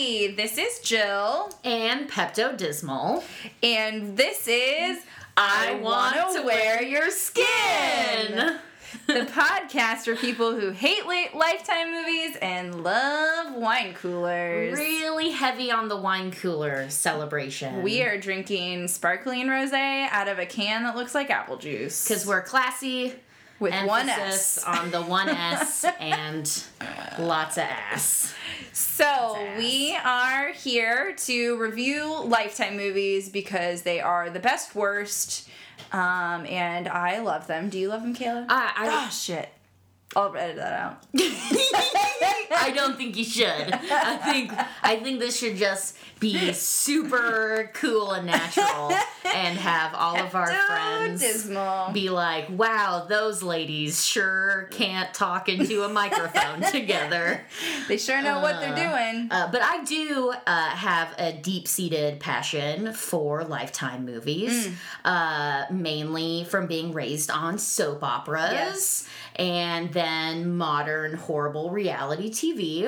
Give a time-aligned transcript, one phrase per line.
[0.00, 3.22] Hey, this is Jill, and Pepto Dismal.
[3.62, 5.04] and this is
[5.36, 7.44] I, Want to Wear Your Skin,
[9.06, 14.78] the podcast for people who hate late Lifetime movies and love wine coolers.
[14.78, 17.82] Really heavy on the wine cooler celebration.
[17.82, 22.08] We are drinking sparkling rosé out of a can that looks like apple juice.
[22.08, 23.16] because we're classy.
[23.60, 24.62] With one S.
[24.64, 26.64] on the one S and
[27.18, 28.34] lots of ass.
[28.72, 29.58] So ass.
[29.58, 35.48] we are here to review Lifetime movies because they are the best, worst,
[35.92, 37.68] um, and I love them.
[37.68, 38.46] Do you love them, Kayla?
[38.48, 39.48] I, I, Ah, shit.
[40.16, 41.04] I'll edit that out.
[42.52, 43.46] I don't think you should.
[43.72, 44.52] I think
[44.82, 48.92] I think this should just be super cool and natural,
[49.24, 51.92] and have all of our Pepto friends Dismal.
[51.92, 57.42] be like, "Wow, those ladies sure can't talk into a microphone together."
[57.88, 59.28] They sure know what they're Uh, doing.
[59.30, 64.70] Uh, but I do uh, have a deep seated passion for Lifetime movies,
[65.04, 68.52] uh, mainly from being raised on soap operas.
[68.52, 69.08] Yes.
[69.36, 72.86] And then modern horrible reality TV,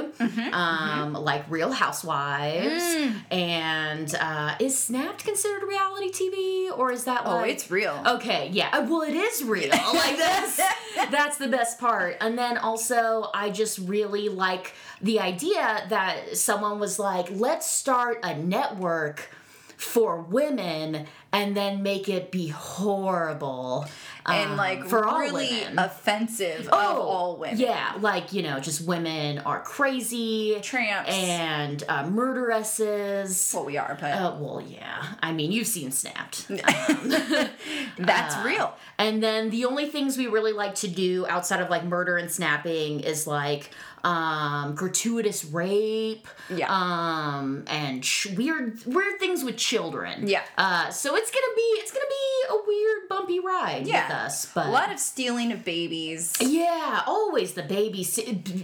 [0.53, 2.83] um, like Real Housewives,
[3.31, 8.03] and uh, is Snapped considered reality TV, or is that oh, like it's real.
[8.07, 8.69] Okay, yeah.
[8.73, 9.71] Uh, Well, it is real.
[9.93, 10.57] Like that's
[11.11, 12.17] that's the best part.
[12.21, 18.19] And then also, I just really like the idea that someone was like, "Let's start
[18.23, 19.31] a network
[19.77, 23.87] for women and then make it be horrible."
[24.27, 27.59] And um, like for all really offensive of Oh, all women.
[27.59, 31.11] Yeah, like, you know, just women are crazy Tramps.
[31.11, 33.53] and uh, murderesses.
[33.55, 35.15] Well, we are, but Uh, well, yeah.
[35.23, 36.47] I mean, you've seen Snapped.
[37.99, 38.75] that's uh, real.
[38.99, 42.31] And then the only things we really like to do outside of like murder and
[42.31, 43.71] snapping is like
[44.05, 46.67] um gratuitous rape Yeah.
[46.69, 50.43] um and sh- weird weird things with children Yeah.
[50.59, 54.09] uh so it's gonna be it's gonna be a weird bumpy ride Yeah.
[54.09, 56.37] with us but A lot of stealing of babies.
[56.41, 58.05] yeah always the baby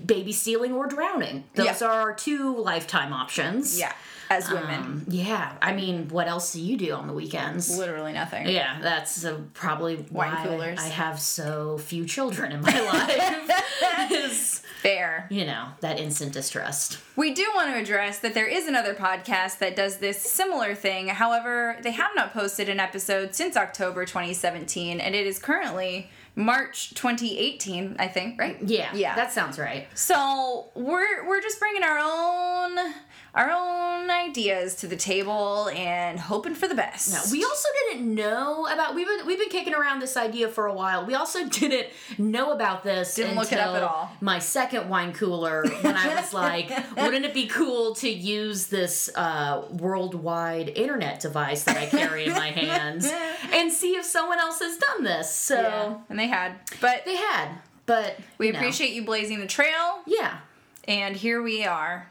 [0.04, 1.86] baby stealing or drowning those Yeah.
[1.88, 3.92] are our two lifetime options Yeah,
[4.30, 4.74] as women.
[4.80, 8.48] um, yeah i mean what else do you do on the weekends Literally nothing.
[8.48, 10.78] yeah, that's uh, probably Wine why coolers.
[10.78, 12.80] I have so few children in my
[13.48, 14.10] life.
[14.12, 15.26] is Fair.
[15.30, 16.98] you know that instant distrust.
[17.16, 21.08] We do want to address that there is another podcast that does this similar thing.
[21.08, 26.90] However, they have not posted an episode since October 2017, and it is currently March
[26.94, 28.56] 2018, I think, right?
[28.62, 29.16] Yeah, Yeah.
[29.16, 29.88] that sounds right.
[29.94, 32.94] So we're we're just bringing our own
[33.34, 37.12] our own ideas to the table and hoping for the best.
[37.12, 40.66] No, we also didn't know about we've been we've been kicking around this idea for
[40.66, 41.04] a while.
[41.04, 43.14] We also didn't know about this.
[43.14, 44.10] Didn't look it up at all.
[44.20, 49.10] My second wine cooler when I was like, wouldn't it be cool to use this
[49.14, 53.10] uh, worldwide internet device that I carry in my hands
[53.52, 55.34] and see if someone else has done this?
[55.34, 57.48] So Yeah, and they had, but they had,
[57.86, 58.58] but we you know.
[58.58, 60.00] appreciate you blazing the trail.
[60.06, 60.38] Yeah.
[60.86, 62.10] And here we are.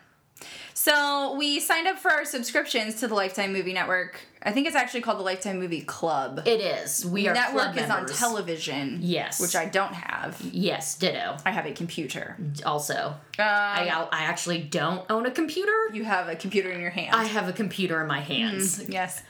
[0.79, 4.19] So we signed up for our subscriptions to the Lifetime Movie Network.
[4.43, 6.43] I think it's actually called the Lifetime Movie Club.
[6.45, 7.03] It is.
[7.03, 8.99] We are Network club is on television.
[9.01, 9.41] Yes.
[9.41, 10.39] Which I don't have.
[10.39, 11.37] Yes, ditto.
[11.47, 12.37] I have a computer.
[12.63, 15.73] Also, Um, I I actually don't own a computer.
[15.93, 17.15] you have a computer in your hand.
[17.15, 18.87] I have a computer in my hands.
[18.87, 19.23] yes.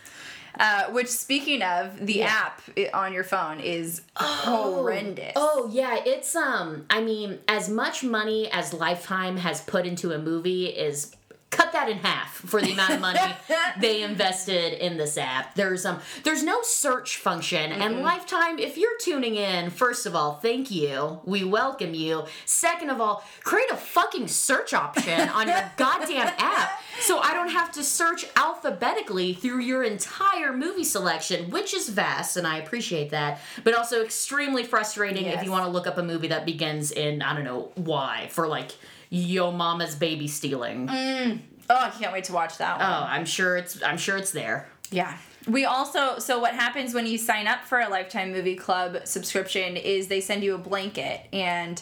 [0.60, 2.26] Uh, which, speaking of, the Yeah.
[2.28, 2.62] app
[2.94, 5.32] on your phone is horrendous.
[5.38, 6.86] Oh yeah, it's um.
[6.90, 11.16] I mean, as much money as Lifetime has put into a movie is
[11.50, 13.20] cut that in half for the amount of money
[13.80, 15.56] they invested in this app.
[15.56, 20.36] There's um there's no search function and Lifetime if you're tuning in, first of all,
[20.36, 21.20] thank you.
[21.26, 22.26] We welcome you.
[22.46, 27.50] Second of all, create a fucking search option on your goddamn app so I don't
[27.50, 33.12] have to search alphabetically through your entire movie selection, which is vast and I appreciate
[33.12, 36.92] that, but also extremely frustrating if you want to look up a movie that begins
[36.92, 38.72] in I don't know why for like
[39.10, 40.88] Yo Mama's baby stealing.
[40.88, 41.40] Mm.
[41.70, 42.92] Oh, I can't wait to watch that oh, one.
[42.92, 44.68] Oh, I'm sure it's I'm sure it's there.
[44.92, 45.18] Yeah.
[45.48, 49.78] We also so what happens when you sign up for a Lifetime Movie Club subscription
[49.78, 51.82] is they send you a blanket and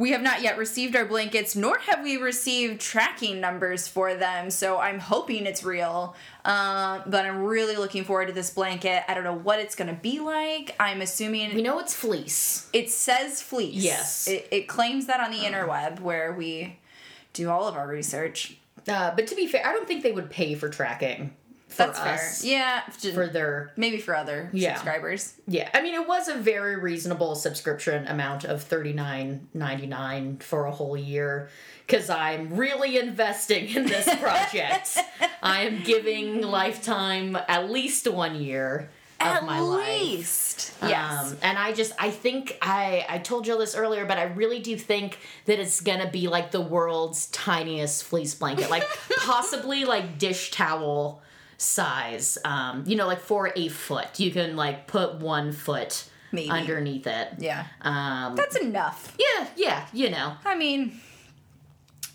[0.00, 4.50] we have not yet received our blankets, nor have we received tracking numbers for them.
[4.50, 6.16] So I'm hoping it's real,
[6.46, 9.02] um, but I'm really looking forward to this blanket.
[9.08, 10.74] I don't know what it's going to be like.
[10.80, 12.70] I'm assuming We know it's fleece.
[12.72, 13.74] it says fleece.
[13.74, 14.26] Yes.
[14.26, 16.78] it, it claims that on the interweb where we
[17.34, 18.56] do all of our research.
[18.88, 21.36] Uh, but to be fair, I don't think they would pay for tracking.
[21.70, 22.42] For That's us.
[22.42, 22.50] fair.
[22.50, 22.80] Yeah,
[23.14, 24.74] For their maybe for other Yeah.
[24.74, 25.34] subscribers.
[25.46, 30.38] yeah, I mean it was a very reasonable subscription amount of thirty nine ninety nine
[30.38, 31.48] for a whole year
[31.86, 34.98] because I'm really investing in this project.
[35.42, 38.90] I am giving Lifetime at least one year
[39.20, 40.00] of At my life.
[40.00, 41.30] least, yes.
[41.32, 44.60] Um, and I just I think I I told Jill this earlier, but I really
[44.60, 48.84] do think that it's gonna be like the world's tiniest fleece blanket, like
[49.20, 51.22] possibly like dish towel
[51.60, 52.38] size.
[52.44, 56.50] Um, you know, like for a foot, you can like put one foot Maybe.
[56.50, 57.28] underneath it.
[57.38, 59.14] yeah, Um, that's enough.
[59.18, 60.34] yeah, yeah, you know.
[60.44, 60.98] I mean,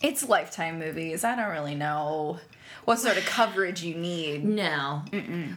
[0.01, 1.23] it's Lifetime movies.
[1.23, 2.39] I don't really know
[2.85, 4.43] what sort of coverage you need.
[4.43, 5.03] No.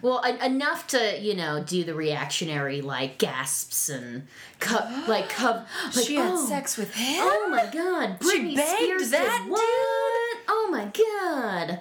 [0.02, 4.26] Well, en- enough to you know do the reactionary like gasps and
[4.60, 5.64] co- like co-
[5.94, 6.46] like she had oh.
[6.46, 7.20] sex with him.
[7.22, 10.38] Oh my god, Britney begged Spears that what?
[10.48, 11.80] Oh my god.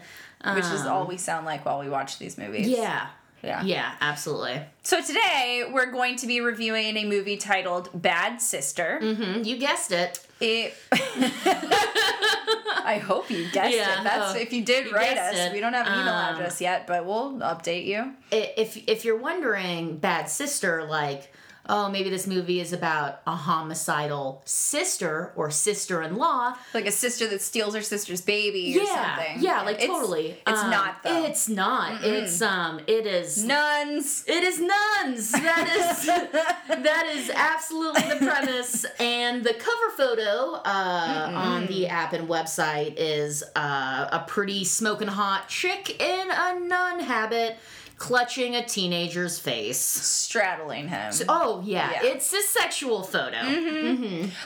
[0.54, 2.68] Which is Um, all we sound like while we watch these movies.
[2.68, 3.08] Yeah.
[3.44, 3.64] Yeah.
[3.64, 4.62] Yeah, absolutely.
[4.84, 9.00] So today we're going to be reviewing a movie titled Bad Sister.
[9.02, 9.44] Mm-hmm.
[9.44, 10.20] you guessed it.
[10.42, 10.74] It.
[10.92, 14.04] I hope you guessed Yeah, it.
[14.04, 15.36] That's oh, if you did you write us.
[15.38, 15.54] it.
[15.54, 18.14] We don't have an email Um, address yet, but we'll update you.
[18.32, 21.34] If if you're wondering, Bad Sister, like,
[21.70, 26.56] oh, maybe this movie is about a homicidal sister or sister-in-law.
[26.74, 29.42] Like a sister that steals her sister's baby or Yeah, something.
[29.44, 30.38] yeah, like It's- totally.
[30.48, 31.24] It's Um, not though.
[31.26, 32.04] It's not.
[32.04, 32.80] It's um.
[32.88, 33.44] It is.
[33.44, 34.24] nuns.
[34.28, 35.32] It is nuns.
[35.32, 36.06] That is
[36.84, 38.86] that is absolutely the premise.
[39.00, 45.08] And the cover photo uh, on the app and website is uh, a pretty smoking
[45.08, 47.58] hot chick in a nun habit,
[47.98, 49.80] clutching a teenager's face.
[49.80, 51.12] straddling him.
[51.28, 52.00] Oh yeah, Yeah.
[52.12, 53.38] it's a sexual photo.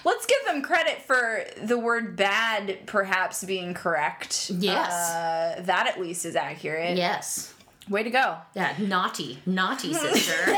[0.06, 4.50] Let's give them credit for the word bad perhaps being correct.
[4.58, 4.92] Yes.
[4.92, 6.98] Uh, that at least is accurate.
[6.98, 7.54] Yes.
[7.90, 8.38] Way to go.
[8.56, 10.56] Yeah, naughty, naughty sister.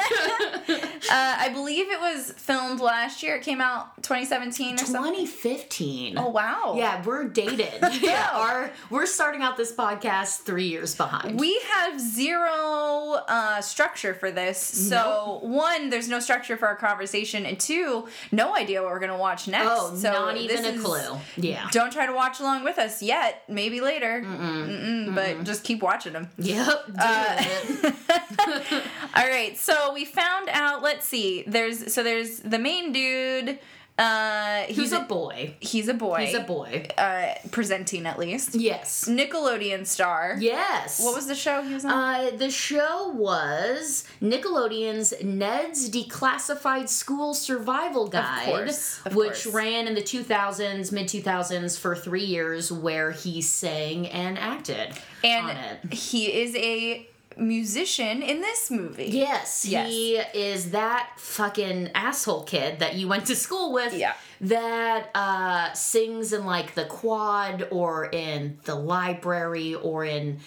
[1.12, 3.36] Uh, I believe it was filmed last year.
[3.36, 5.14] It came out 2017 or something.
[5.14, 6.18] 2015.
[6.18, 6.76] Oh, wow.
[6.78, 7.74] Yeah, we're dated.
[8.02, 11.40] yeah, our we're starting out this podcast three years behind.
[11.40, 14.58] We have zero uh, structure for this.
[14.60, 17.46] So, one, there's no structure for our conversation.
[17.46, 19.68] And two, no idea what we're going to watch next.
[19.70, 21.18] oh, so not even a clue.
[21.38, 21.68] Yeah.
[21.72, 23.44] Don't try to watch along with us yet.
[23.50, 24.22] Maybe later.
[24.26, 26.30] Mm-mm, But just keep watching them.
[26.38, 26.86] Yep.
[26.98, 27.44] Uh.
[29.16, 30.82] All right, so we found out.
[30.94, 31.44] Let's see.
[31.48, 33.60] There's so there's the main dude.
[33.96, 35.56] Uh, he's He's a a boy.
[35.60, 36.26] he's a boy.
[36.26, 36.88] He's a boy.
[36.98, 38.56] Uh, presenting at least.
[38.56, 39.06] Yes.
[39.08, 40.36] Nickelodeon star.
[40.40, 41.00] Yes.
[41.04, 41.92] What was the show he was on?
[41.92, 49.46] Uh, the show was Nickelodeon's Ned's Declassified School Survival Guide, course, of which course.
[49.48, 54.90] ran in the 2000s, mid 2000s for three years, where he sang and acted
[55.24, 57.08] and he is a
[57.38, 59.06] musician in this movie.
[59.06, 59.90] Yes, Yes.
[59.90, 63.94] he is that fucking asshole kid that you went to school with.
[63.94, 64.14] Yeah.
[64.42, 70.40] That uh, sings in like the quad or in the library or in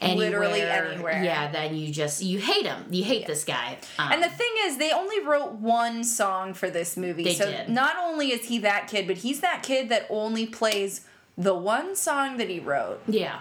[0.00, 0.30] anywhere.
[0.30, 1.22] Literally anywhere.
[1.22, 2.86] Yeah, then you just you hate him.
[2.90, 3.78] You hate this guy.
[3.98, 7.24] Um, And the thing is, they only wrote one song for this movie.
[7.24, 7.68] They so did.
[7.68, 11.02] not only is he that kid, but he's that kid that only plays
[11.38, 13.00] the one song that he wrote.
[13.06, 13.40] yeah.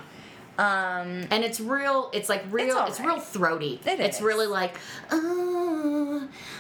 [0.59, 2.09] Um, And it's real.
[2.13, 2.85] It's like real.
[2.87, 3.07] It's, right.
[3.07, 3.79] real throaty.
[3.85, 4.75] It it's really like.
[5.09, 5.15] Uh,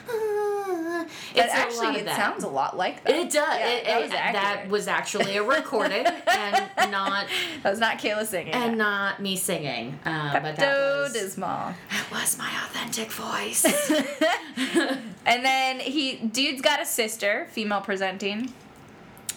[0.09, 1.05] uh,
[1.35, 2.15] it's actually, it that.
[2.15, 3.13] sounds a lot like that.
[3.15, 3.59] It does.
[3.59, 7.27] Yeah, it, that it- was that was actually a recording and not
[7.63, 8.53] That was not Kayla singing.
[8.53, 8.77] and it.
[8.77, 9.99] not me singing.
[10.05, 11.73] Uh, but that Pepto was, Dismal.
[11.91, 13.65] that was my authentic voice.
[15.25, 18.51] And then he, dude's got a sister, female presenting,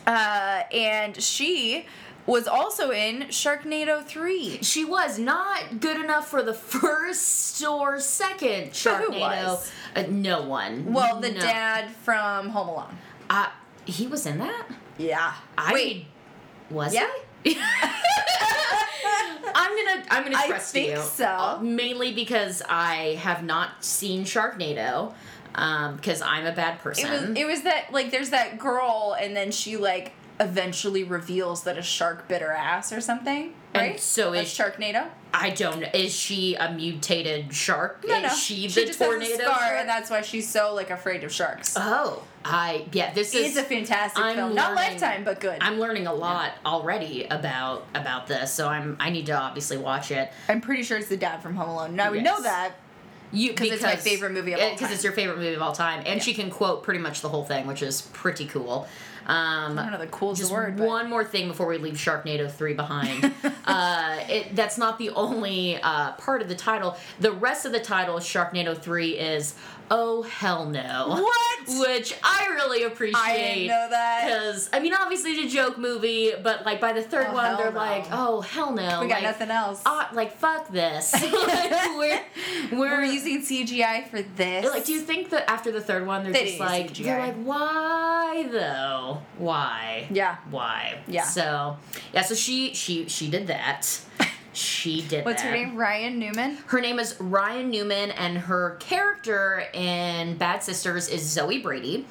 [0.06, 1.84] uh, and she
[2.26, 4.58] was also in Sharknado Three.
[4.62, 9.20] she was not good enough for the first or second Sharknado.
[9.20, 9.72] was?
[9.96, 10.92] Uh, no one.
[10.92, 11.40] Well, the No.
[11.40, 12.96] dad from Home Alone.
[13.28, 13.48] Uh,
[13.84, 14.66] he was in that.
[14.98, 15.34] Yeah.
[15.58, 16.06] I Wait.
[16.70, 17.08] was Yeah.
[17.42, 17.58] he?
[19.54, 21.00] I'm gonna I'm gonna I trust think you.
[21.02, 21.26] so.
[21.26, 25.12] Uh, mainly because I have not seen Sharknado.
[25.54, 27.10] Um, because I'm a bad person.
[27.12, 27.38] It was.
[27.40, 30.12] It was that like there's that girl, and then she like
[30.42, 33.54] eventually reveals that a shark bit her ass or something.
[33.74, 34.00] And Right.
[34.00, 35.06] so That's is- Sharknado.
[35.32, 35.88] I don't know.
[35.94, 38.04] Is she a mutated shark?
[38.06, 38.28] No, is no.
[38.28, 39.30] she the just tornado?
[39.32, 41.74] has a scar, and that's why she's so like afraid of sharks.
[41.78, 43.14] oh, I yeah.
[43.14, 44.54] This it's is a fantastic I'm film.
[44.54, 45.56] Not Lifetime, but good.
[45.62, 50.10] I'm learning a lot already about about this, so I'm I need to obviously watch
[50.10, 50.30] it.
[50.50, 51.96] I'm pretty sure it's the dad from Home Alone.
[51.96, 52.42] Now we know Yes.
[52.42, 52.72] that.
[53.34, 55.72] You 'Cause it's my favorite movie of all Because it's your favorite movie of all
[55.72, 58.86] time, and she can quote pretty much the whole thing, which is pretty cool.
[59.26, 60.76] Um, I don't know the coolest just word.
[60.76, 63.32] but- one more thing before we leave Sharknado 3 behind.
[63.66, 66.96] uh, it, that's not the only uh, part of the title.
[67.20, 69.54] The rest of the title, Sharknado 3, is
[69.94, 71.06] Oh Hell No.
[71.22, 71.58] What?
[71.88, 73.20] Which I really appreciate.
[73.20, 74.24] I didn't know that.
[74.24, 77.56] Because, I mean, obviously it's a joke movie, but like by the third Oh, one,
[77.56, 77.76] they're no.
[77.78, 79.00] like, oh, hell no.
[79.02, 79.82] We got like, nothing else.
[79.86, 81.12] uh, like, fuck this.
[81.12, 81.32] Like,
[81.96, 82.20] we're,
[82.72, 84.64] we're, We're using CGI for this.
[84.64, 87.04] like, do you think that after the third one, they're They just like, CGI.
[87.04, 89.20] they're like, why though?
[89.38, 90.06] Why?
[90.10, 90.36] Yeah.
[90.50, 91.00] Why?
[91.06, 91.24] Yeah.
[91.24, 91.76] So,
[92.14, 92.22] yeah.
[92.22, 94.00] So she she she did that.
[94.52, 95.24] She did.
[95.24, 95.48] What's that.
[95.50, 95.76] her name?
[95.76, 96.58] Ryan Newman.
[96.66, 102.06] Her name is Ryan Newman, and her character in Bad Sisters is Zoe Brady,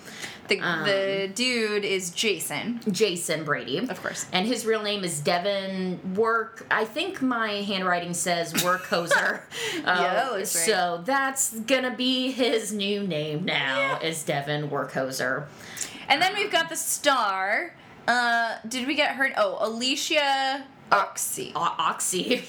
[0.48, 2.82] The, Um, the dude is Jason.
[2.92, 4.26] Jason Brady, Of course.
[4.34, 6.66] and his real name is Devin Work.
[6.72, 9.42] I think my handwriting says Workhoser.
[9.76, 10.66] Yeah, that looks right.
[10.66, 14.00] So that's gonna be his new name now.
[14.00, 15.46] Is Devin Workhoser.
[16.10, 17.74] And then we've got the star.
[18.08, 19.32] Uh, did we get her?
[19.38, 21.52] Oh, Alicia Oxy.
[21.56, 22.44] O- Oxy.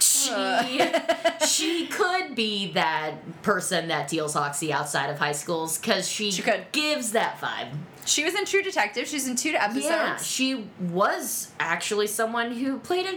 [0.00, 0.30] She
[1.46, 6.42] she could be that person that deals oxy outside of high schools because she, She
[6.42, 6.66] could.
[6.72, 7.68] gives that vibe.
[8.04, 9.06] She was in True Detective.
[9.06, 9.84] She's in two episodes.
[9.86, 13.16] Yeah, she was actually someone who played a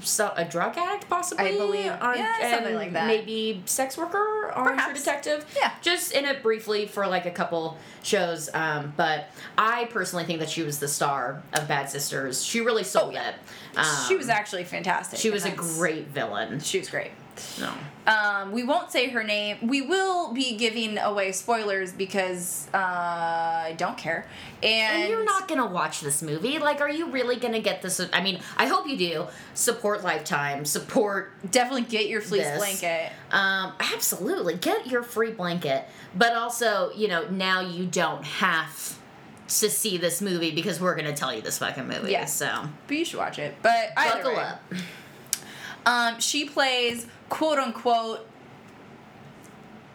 [0.00, 1.46] so, a drug addict, possibly.
[1.46, 1.92] I believe.
[2.00, 3.06] on, Yeah, something and like that.
[3.06, 5.00] Maybe sex worker on True Perhaps.
[5.00, 5.44] Detective.
[5.56, 5.72] Yeah.
[5.82, 8.50] just in it briefly for like a couple shows.
[8.54, 12.44] Um, but I personally think that she was the star of Bad Sisters.
[12.44, 13.30] She really sold yeah.
[13.30, 13.34] it.
[13.76, 15.18] Um, she was actually fantastic.
[15.18, 16.60] She was a great villain.
[16.60, 17.10] She was great.
[17.60, 17.72] No.
[18.06, 19.58] Um, we won't say her name.
[19.68, 24.26] We will be giving away spoilers because uh, I don't care.
[24.62, 26.58] And, And you're not gonna watch this movie.
[26.58, 28.00] Like, are you really gonna get this?
[28.12, 29.26] I mean, I hope you do.
[29.54, 30.64] Support Lifetime.
[30.64, 31.50] Support.
[31.50, 32.58] definitely get your fleece This.
[32.58, 33.12] blanket.
[33.30, 35.84] Um, absolutely, get your free blanket.
[36.14, 38.98] But also, you know, now you don't have
[39.48, 42.12] to see this movie because we're gonna tell you this fucking movie.
[42.12, 42.24] Yeah.
[42.24, 43.54] So But you should watch it.
[43.62, 44.42] But buckle way.
[44.42, 44.62] up.
[45.86, 48.26] Um, she plays quote unquote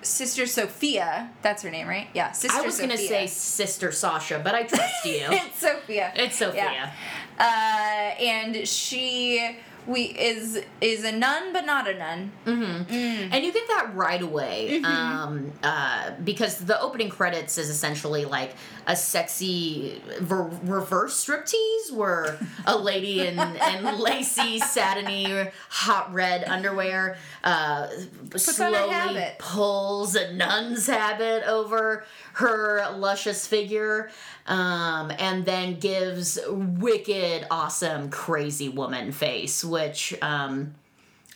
[0.02, 1.32] Sister Sophia.
[1.42, 2.08] That's her name, right?
[2.14, 5.22] Yeah, Sister I was gonna say Sister Sasha, but I trust you.
[5.30, 6.12] it's Sophia.
[6.16, 6.64] it's Sophia.
[6.64, 6.92] Yeah.
[7.38, 12.32] Uh, and she we is is a nun, but not a nun.
[12.46, 13.34] Mm-hmm.
[13.34, 18.56] And you get that right away um, uh, because the opening credits is essentially like
[18.88, 27.18] a sexy ver- reverse striptease where a lady in, in lacy, satiny, hot red underwear
[27.44, 34.10] uh, on a slowly pulls a nun's habit over her luscious figure
[34.48, 40.14] um, and then gives wicked, awesome, crazy woman face, which.
[40.22, 40.76] Um,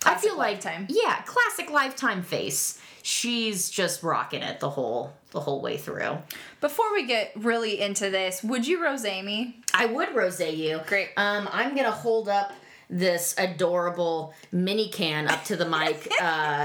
[0.05, 0.87] I feel like Lifetime.
[0.89, 2.79] yeah, classic lifetime face.
[3.01, 6.17] She's just rocking it the whole the whole way through.
[6.61, 9.59] Before we get really into this, would you rose me?
[9.73, 10.79] I would rose you.
[10.87, 11.09] Great.
[11.17, 12.53] Um, I'm gonna hold up
[12.89, 16.03] this adorable mini can up to the mic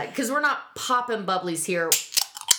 [0.09, 1.91] because we're not popping bubblies here.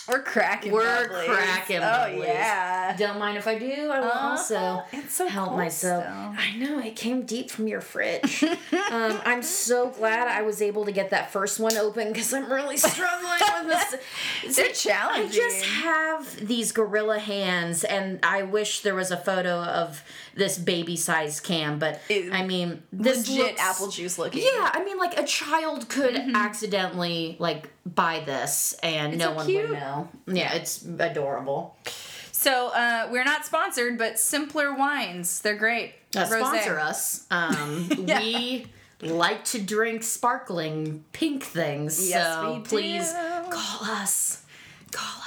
[0.08, 0.72] We're cracking.
[0.72, 1.24] We're bubblies.
[1.26, 2.24] cracking Oh bubblies.
[2.26, 2.96] yeah.
[2.96, 3.90] Don't mind if I do.
[3.90, 4.28] I will Uh-huh.
[4.28, 6.04] also so help cold myself.
[6.38, 8.42] I know it came deep from your fridge.
[8.90, 12.50] um, I'm so glad I was able to get that first one open because I'm
[12.50, 14.56] really struggling with this.
[14.56, 19.60] They're See, I just have these gorilla hands, and I wish there was a photo
[19.62, 20.02] of
[20.36, 21.78] this baby-sized can.
[21.78, 24.42] But It- I mean, this Legit looks- apple juice looking.
[24.42, 26.36] Yeah, I mean, like a child could Mm-hmm.
[26.36, 29.68] accidentally like buy this, and no one cute.
[29.70, 30.08] would know.
[30.26, 31.76] Yeah, it's adorable.
[32.32, 35.94] So uh, we're not sponsored, but Simpler Wines, they're great.
[36.14, 37.24] Uh, sponsor us.
[37.30, 38.20] Um, Yeah.
[38.20, 38.66] We
[39.02, 42.08] like to drink sparkling pink things.
[42.08, 43.12] Yes, so please
[43.50, 44.42] call us.
[44.90, 45.25] Call us.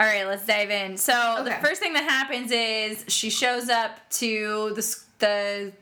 [0.00, 0.96] All right, let's dive in.
[0.96, 5.72] So the first thing that happens is she shows up to the the.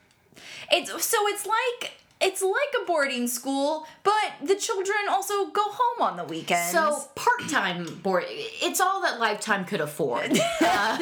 [0.71, 4.15] It's so it's like it's like a boarding school, but
[4.47, 6.71] the children also go home on the weekends.
[6.73, 10.39] So part-time board, it's all that Lifetime could afford.
[10.65, 10.99] Uh,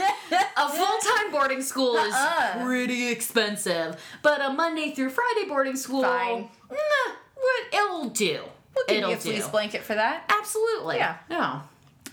[0.57, 2.65] a full-time boarding school is Uh-uh.
[2.65, 6.49] pretty expensive, but a Monday through Friday boarding school, Fine.
[6.71, 8.41] nah, what- it'll do.
[8.75, 9.51] we'll give it'll you a fleece do.
[9.51, 10.25] blanket for that.
[10.29, 10.97] Absolutely.
[10.97, 11.17] Yeah.
[11.29, 11.63] No.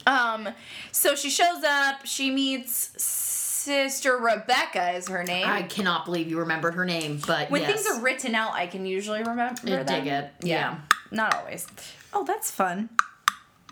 [0.08, 0.50] Um,
[0.92, 2.06] so she shows up.
[2.06, 5.46] She meets Sister Rebecca is her name.
[5.46, 7.84] I cannot believe you remembered her name, but when yes.
[7.84, 10.32] things are written out, I can usually remember I dig it.
[10.42, 10.78] Yeah.
[11.12, 11.68] Not always.
[12.14, 12.90] Oh, that's fun.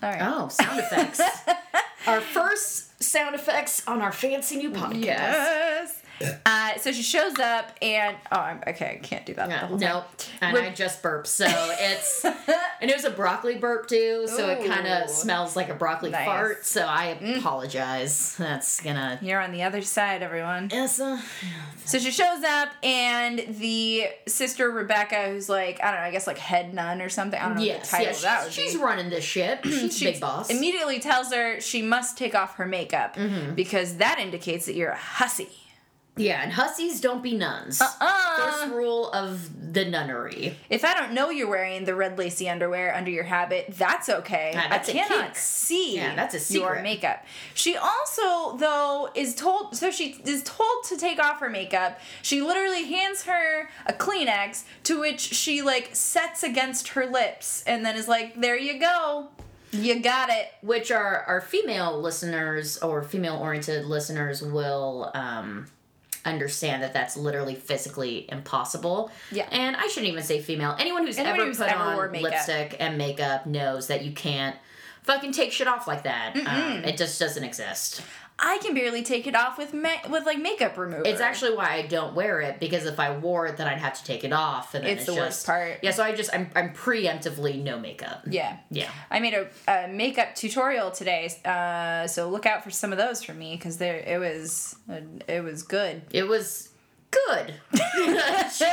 [0.03, 0.21] All right.
[0.21, 1.21] Oh, sound effects.
[2.07, 5.03] our first sound effects on our fancy new podcast.
[5.05, 6.01] Yes.
[6.45, 9.49] Uh, so she shows up and oh, I'm, okay, I can't do that.
[9.49, 9.93] the No, whole time.
[9.95, 10.05] nope.
[10.41, 12.23] And I just burped, so it's
[12.81, 16.11] and it was a broccoli burp too, so it kind of smells like a broccoli
[16.11, 16.25] Nice.
[16.25, 16.65] fart.
[16.65, 18.35] So I apologize.
[18.37, 19.19] That's gonna.
[19.21, 20.69] You're on the other side, everyone.
[20.71, 21.19] It's uh,
[21.85, 26.27] So she shows up, and the sister Rebecca, who's like I don't know, I guess
[26.27, 27.39] like head nun or something.
[27.39, 28.21] I don't know yes, what the title yes.
[28.23, 29.63] that She's, she's running this ship.
[29.65, 30.49] She's She big boss.
[30.49, 33.55] Immediately tells her she must take off her makeup Mm-hmm.
[33.55, 35.47] because that indicates that you're a hussy.
[36.17, 37.81] Yeah, and hussies don't be nuns.
[37.81, 38.37] Uh-uh.
[38.37, 40.55] First rule of the nunnery.
[40.69, 44.51] If I don't know you're wearing the red lacy underwear under your habit, that's okay.
[44.53, 46.83] Yeah, that's I cannot see Yeah, that's a your secret.
[46.83, 47.25] makeup.
[47.53, 51.99] She also, though, is told so she is told to take off her makeup.
[52.21, 57.85] She literally hands her a Kleenex to which she like sets against her lips and
[57.85, 59.27] then is like, There you go.
[59.71, 60.47] You got it.
[60.61, 65.65] which our our female listeners or female oriented listeners will um
[66.25, 69.11] understand that that's literally physically impossible.
[69.31, 69.47] Yeah.
[69.51, 70.75] And I shouldn't even say female.
[70.79, 74.55] Anyone who's Anyone ever who's put ever on lipstick and makeup knows that you can't
[75.05, 76.35] fucking take shit off like that.
[76.35, 78.01] Um, it just doesn't exist.
[78.37, 81.03] I can barely take it off with ma- with like makeup remover.
[81.05, 83.93] It's actually why I don't wear it because if I wore it, then I'd have
[83.97, 85.79] to take it off, and then It's it's, the worst part.
[85.81, 88.23] Yeah, so I just I'm I'm preemptively no makeup.
[88.29, 88.57] yeah.
[88.69, 88.89] Yeah.
[89.09, 93.23] I made a, a makeup tutorial today, uh, so look out for some of those
[93.23, 94.75] from me because there it was
[95.29, 96.01] it was good.
[96.11, 96.69] It was
[97.27, 97.53] good.
[98.51, 98.65] she,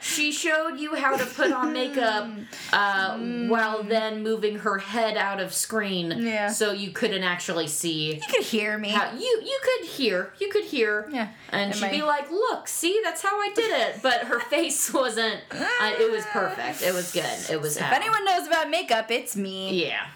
[0.00, 2.28] she showed you how to put on makeup
[2.72, 6.48] uh, while then moving her head out of screen, Yeah.
[6.48, 8.14] so you couldn't actually see.
[8.14, 8.90] You could hear me.
[8.90, 11.28] How, you you could hear you could hear Yeah.
[11.50, 14.40] and Am she'd I- be like look see that's how i did it but her
[14.50, 18.70] face wasn't uh, it was perfect it was good it was if anyone knows about
[18.70, 19.84] makeup, it's me.
[19.84, 20.06] yeah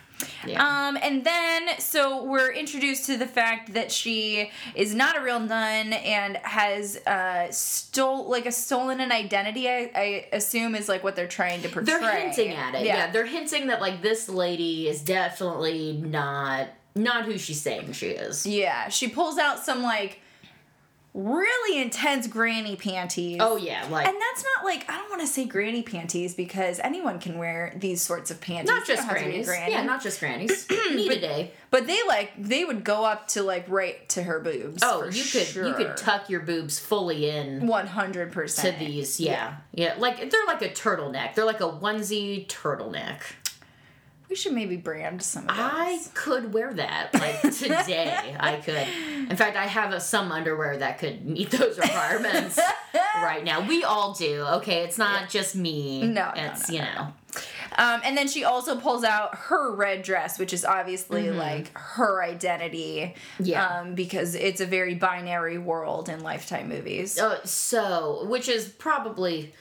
[0.47, 5.21] yeah Um, and then so we're introduced to the fact that she is not a
[5.21, 9.69] real nun and has uh stole like a stolen an identity.
[9.69, 11.99] I, I assume is like what they're trying to portray.
[11.99, 13.11] they're hinting at it yeah.
[13.11, 18.47] they're hinting that like this lady is definitely not not who she's saying she is
[18.47, 20.21] Yeah, she pulls out some like
[21.19, 23.39] really intense granny panties.
[23.41, 26.79] oh yeah like And that's not like I don't want to say granny panties because
[26.85, 28.69] anyone can wear these sorts of panties.
[28.71, 29.73] not just don't have to be a grannies granny.
[29.73, 33.65] yeah not just grannies me today But they like they would go up to like
[33.69, 34.81] right to her boobs.
[34.85, 39.19] oh you could you could tuck your boobs fully in one hundred percent to these
[39.19, 39.57] yeah.
[39.73, 43.23] yeah like they're like a turtleneck they're like a onesie turtleneck
[44.29, 45.59] We should maybe brand some of those.
[45.59, 48.37] I could wear that like today.
[48.39, 48.87] I could.
[49.31, 52.59] In fact, I have a, some underwear that could meet those requirements
[53.17, 53.67] right now.
[53.67, 54.43] We all do.
[54.43, 56.07] Okay, it's not just me.
[56.07, 57.13] No, it's no, you no, know.
[57.77, 62.23] Um, and then she also pulls out her red dress, which is obviously like her
[62.23, 63.15] identity.
[63.35, 63.45] Mm-hmm.
[63.45, 63.67] Yeah.
[63.67, 67.19] Um, because it's a very binary world in Lifetime movies.
[67.19, 69.55] Uh, so, which is probably.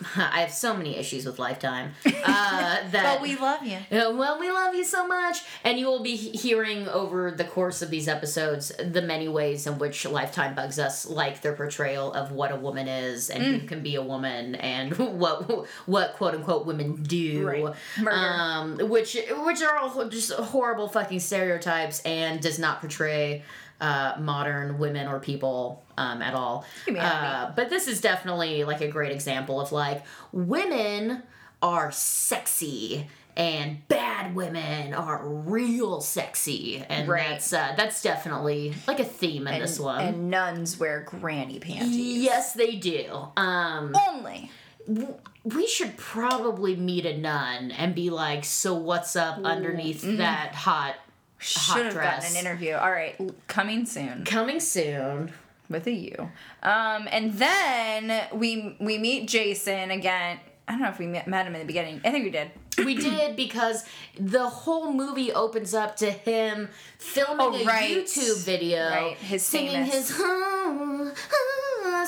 [0.16, 1.92] I have so many issues with Lifetime.
[2.24, 3.76] Uh, that But we love you.
[3.90, 5.38] Uh, well, we love you so much.
[5.64, 9.76] And you will be hearing over the course of these episodes the many ways in
[9.78, 13.60] which Lifetime bugs us, like their portrayal of what a woman is and Mm.
[13.60, 17.44] who can be a woman and what what quote unquote women do.
[17.44, 17.74] Right.
[18.08, 23.42] Um, which which are all just horrible fucking stereotypes and does not portray
[23.82, 26.64] uh, modern women or people um, at all.
[26.98, 31.22] Uh, but this is definitely like a great example of like women
[31.62, 37.28] are sexy and bad women are real sexy and Right.
[37.30, 41.96] that's uh, that's definitely like a theme in this one And nuns wear granny panties.
[42.22, 44.50] yes they do um Only.
[44.86, 45.14] w-
[45.44, 50.96] we should probably meet a nun and be like so what's up underneath that hot
[51.42, 52.74] Should have gotten an interview.
[52.74, 55.32] All right, coming soon coming soon
[55.68, 56.30] with a U.
[56.62, 60.38] Um, and then we we meet Jason again.
[60.68, 62.00] I don't know if we met, met him in the beginning.
[62.04, 62.50] I think we did.
[62.78, 63.84] We did because
[64.18, 67.64] the whole movie opens up to him filming Oh, a.
[67.64, 70.16] YouTube video, Right, his singing famous- his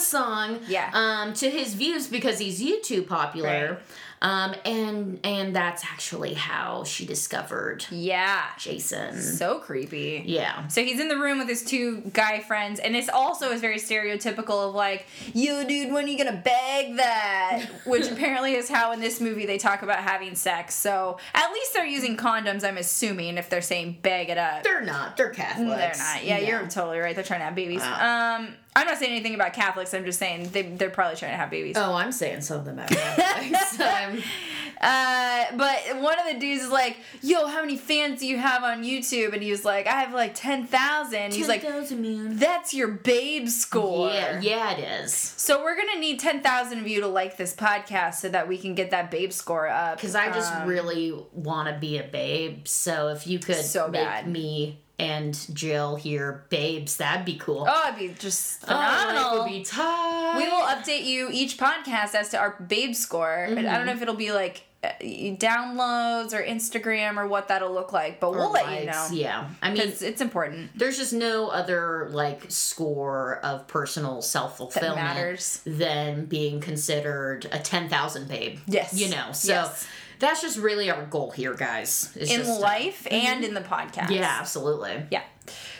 [0.06, 0.90] song, Yeah.
[0.92, 3.78] um, to his views because he's YouTube popular, Right.
[4.24, 8.42] Um, and and that's actually how she discovered Yeah.
[8.58, 9.20] Jason.
[9.20, 10.22] So creepy.
[10.26, 10.66] Yeah.
[10.68, 13.76] So he's in the room with his two guy friends, and this also is very
[13.76, 17.66] stereotypical of like, yo, dude, when are you gonna bag that?
[17.84, 20.74] Which apparently is how in this movie they talk about having sex.
[20.74, 24.62] So at least they're using condoms, I'm assuming, if they're saying bag it up.
[24.64, 25.18] They're not.
[25.18, 25.98] They're Catholics.
[25.98, 26.24] They're not.
[26.24, 27.14] Yeah, you're totally right.
[27.14, 27.80] They're trying to have babies.
[27.82, 28.36] Wow.
[28.38, 29.94] Um, I'm not saying anything about Catholics.
[29.94, 31.76] I'm just saying they, they're probably trying to have babies.
[31.78, 34.24] Oh, I'm saying something about Catholics.
[34.80, 38.62] Uh, but one of the dudes is like, "Yo, how many fans do you have
[38.64, 41.32] on YouTube?" And he was like, "I have like ten thousand.
[41.32, 42.36] He's like, man.
[42.36, 45.14] "That's your babe score." Yeah, yeah, it is.
[45.14, 48.58] So we're gonna need ten thousand of you to like this podcast so that we
[48.58, 49.96] can get that babe score up.
[49.96, 52.66] Because I just Um, really want to be a babe.
[52.66, 54.28] So if you could So make bad.
[54.28, 57.66] me and Jill here babes, that'd be cool.
[57.68, 59.38] oh, it'd be just Oh, phenomenal.
[59.44, 60.34] would be tight.
[60.36, 63.46] we will update you each podcast as to our babe score.
[63.50, 63.58] Mm-hmm.
[63.68, 67.92] I don't know if it'll be like uh, downloads or Instagram or what that'll look
[67.92, 68.20] like.
[68.20, 70.70] But we'll let you know Yeah, I mean, it's important.
[70.76, 75.60] there's just no other like score of personal self fulfillment matters.
[75.64, 78.58] than being considered a ten thousand babe.
[78.66, 78.92] Yes.
[78.98, 79.32] you know.
[79.32, 79.86] So Yes.
[80.18, 82.14] That's just really our goal here, guys.
[82.16, 84.10] is in just, uh, life and in the podcast.
[84.10, 85.04] yeah, absolutely.
[85.10, 85.22] Yeah.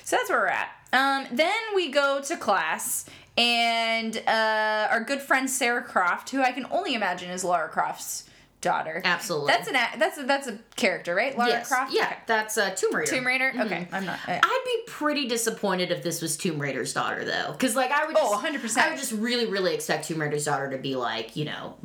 [0.05, 0.69] So that's where we're at.
[0.93, 6.53] Um, then we go to class, and uh, our good friend Sarah Croft, who I
[6.53, 8.25] can only imagine is Laura Croft's
[8.61, 9.03] daughter.
[9.05, 9.49] Absolutely.
[9.53, 11.37] That's an a- that's a, that's a character, right?
[11.37, 11.69] Laura Yes.
[11.69, 11.93] Croft.
[11.93, 12.17] Yeah, Okay.
[12.27, 13.11] that's uh, Tomb Raider.
[13.11, 13.53] Tomb Raider.
[13.59, 14.19] Okay, I'm not.
[14.29, 18.07] uh, I'd be pretty disappointed if this was Tomb Raider's daughter, though, because like I
[18.07, 18.17] would.
[18.19, 18.83] Oh, Just, 100%.
[18.83, 21.77] I would just really, really expect Tomb Raider's daughter to be like, you know,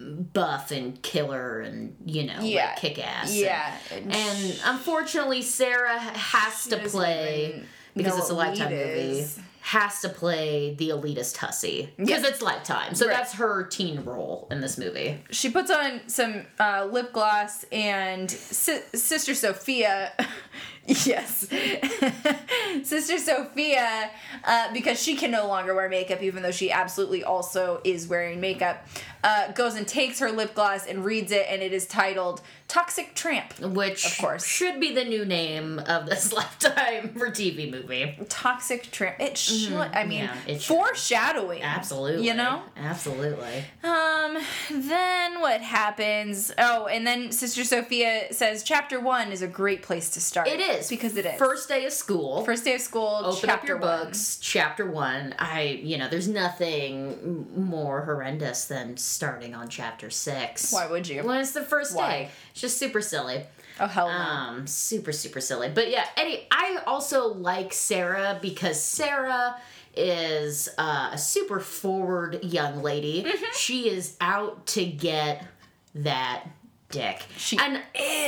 [0.00, 2.66] buff and killer and you know, Yeah.
[2.68, 3.34] like kick ass.
[3.34, 3.76] yeah.
[3.92, 7.62] And unfortunately, Sarah has to play
[7.94, 9.26] because it's a lifetime weed movie.
[9.62, 12.28] Has to play the elitist hussy because Yeah.
[12.30, 13.14] it's lifetime, so Right.
[13.16, 15.22] that's her teen role in this movie.
[15.30, 20.12] she puts on some uh, lip gloss and si- sister sophia
[21.06, 21.46] yes
[22.82, 24.10] sister sophia
[24.44, 28.40] uh, because she can no longer wear makeup even though she absolutely also is wearing
[28.40, 28.86] makeup
[29.22, 33.14] uh, goes and takes her lip gloss and reads it and it is titled toxic
[33.14, 34.46] tramp Which Of course.
[34.46, 38.16] should be the new name of this lifetime for TV movie.
[38.28, 40.48] toxic tramp it should i mean Mm-hmm.
[40.50, 42.26] Yeah, foreshadowing Absolutely.
[42.26, 43.64] you know Absolutely.
[43.82, 44.38] Um,
[44.70, 46.52] then what happens?
[46.58, 50.48] Oh, and then Sister Sophia says chapter one is a great place to start.
[50.48, 50.69] It is.
[50.88, 51.38] Because it is.
[51.38, 52.44] First day of school.
[52.44, 54.04] First day of school, Open chapter up your one.
[54.06, 54.38] books.
[54.40, 55.34] Chapter one.
[55.38, 60.72] I, you know, there's nothing more horrendous than starting on chapter six.
[60.72, 61.22] Why would you?
[61.22, 62.10] When it's the first Why?
[62.10, 62.28] day.
[62.52, 63.44] It's just super silly.
[63.78, 64.14] Oh, hell no.
[64.14, 65.70] Um, super, super silly.
[65.74, 69.56] But yeah, Eddie, I also like Sarah because Sarah
[69.96, 73.24] is uh, a super forward young lady.
[73.24, 73.44] Mm-hmm.
[73.56, 75.46] She is out to get
[75.94, 76.44] that
[76.90, 77.22] dick.
[77.36, 77.82] She and is.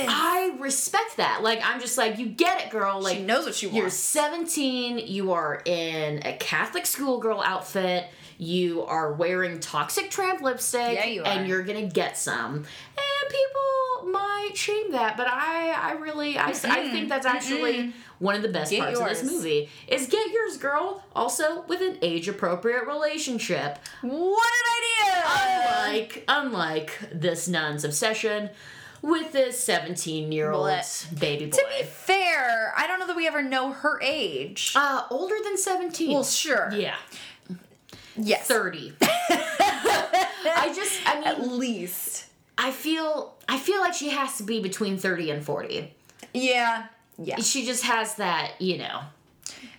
[0.09, 1.43] I respect that.
[1.43, 3.01] Like, I'm just like, you get it, girl.
[3.01, 3.77] Like, she knows what she wants.
[3.77, 8.05] you're 17, you are in a Catholic schoolgirl outfit,
[8.37, 11.27] you are wearing toxic tramp lipstick, Yeah, you are.
[11.27, 12.55] and you're gonna get some.
[12.55, 18.35] And people might shame that, but I I really I, I think that's actually one
[18.35, 19.31] of the best Get parts of this yours.
[19.31, 24.17] movie is get yours girl also with an age appropriate relationship What an
[24.77, 24.92] idea!
[25.25, 28.49] Unlike unlike this nun's obsession
[29.01, 30.69] with this 17 year old
[31.19, 34.73] baby boy to be fair, I don't know that we ever know her age.
[34.75, 36.71] uh older than 17 well, sure.
[36.73, 36.95] yeah
[38.15, 38.45] Yes.
[38.47, 42.25] 30 i just i mean, At least.
[42.59, 45.93] i feel i feel like she has to be between 30 and 40
[46.33, 46.85] Yeah.
[47.17, 47.37] Yeah.
[47.39, 49.01] she just has that you know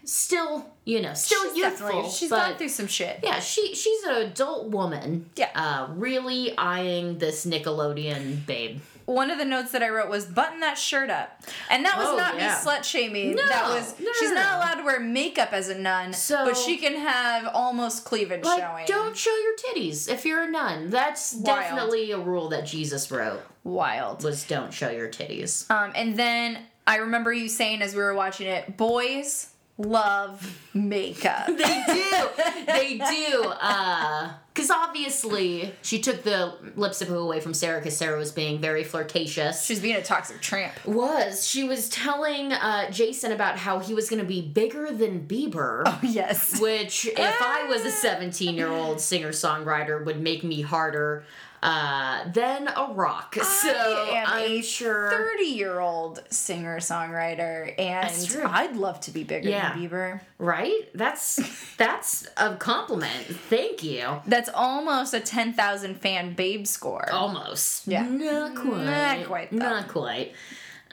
[0.04, 3.20] still you know still She's youthful She's but gone through some shit.
[3.22, 5.50] yeah she she's an adult woman Yeah.
[5.54, 10.60] uh really eyeing this nickelodeon babe One of the notes that I wrote was button
[10.60, 11.42] that shirt up.
[11.70, 12.48] And that was Oh, not yeah.
[12.48, 13.34] me slut shaming.
[13.34, 14.56] No, that was no, she's no, not no.
[14.58, 18.62] allowed to wear makeup as a nun, So- but she can have almost cleavage like
[18.62, 18.86] showing.
[18.86, 21.44] don't show your titties if you're a nun that's Wild.
[21.44, 24.24] definitely a rule that jesus wrote Wild.
[24.24, 28.14] was don't show your titties Um, and then I remember you saying as we were
[28.14, 31.46] watching it, boys love makeup.
[31.48, 31.54] they
[31.86, 32.28] do
[32.66, 38.30] they do uh because obviously she took the lipstick away from sarah because sarah was
[38.30, 40.72] being very flirtatious She's being a toxic tramp.
[40.86, 45.26] was she was telling uh jason about how he was going to be bigger than
[45.26, 46.60] bieber Yes.
[46.60, 51.24] which if i was a 17 year old singer songwriter would make me harder
[51.64, 57.74] uh than a rock so I am i'm a sure 30 year old singer songwriter,
[57.78, 58.36] and.
[58.46, 59.72] I'd love to be bigger Yeah.
[59.72, 60.20] than Bieber.
[60.38, 61.40] right that's
[61.78, 67.10] that's a compliment thank you That's almost a 10,000 fan babe score.
[67.10, 67.86] Almost.
[67.88, 68.02] Yeah.
[68.06, 68.84] Not quite.
[68.84, 69.56] Not quite, though.
[69.56, 70.32] Not quite.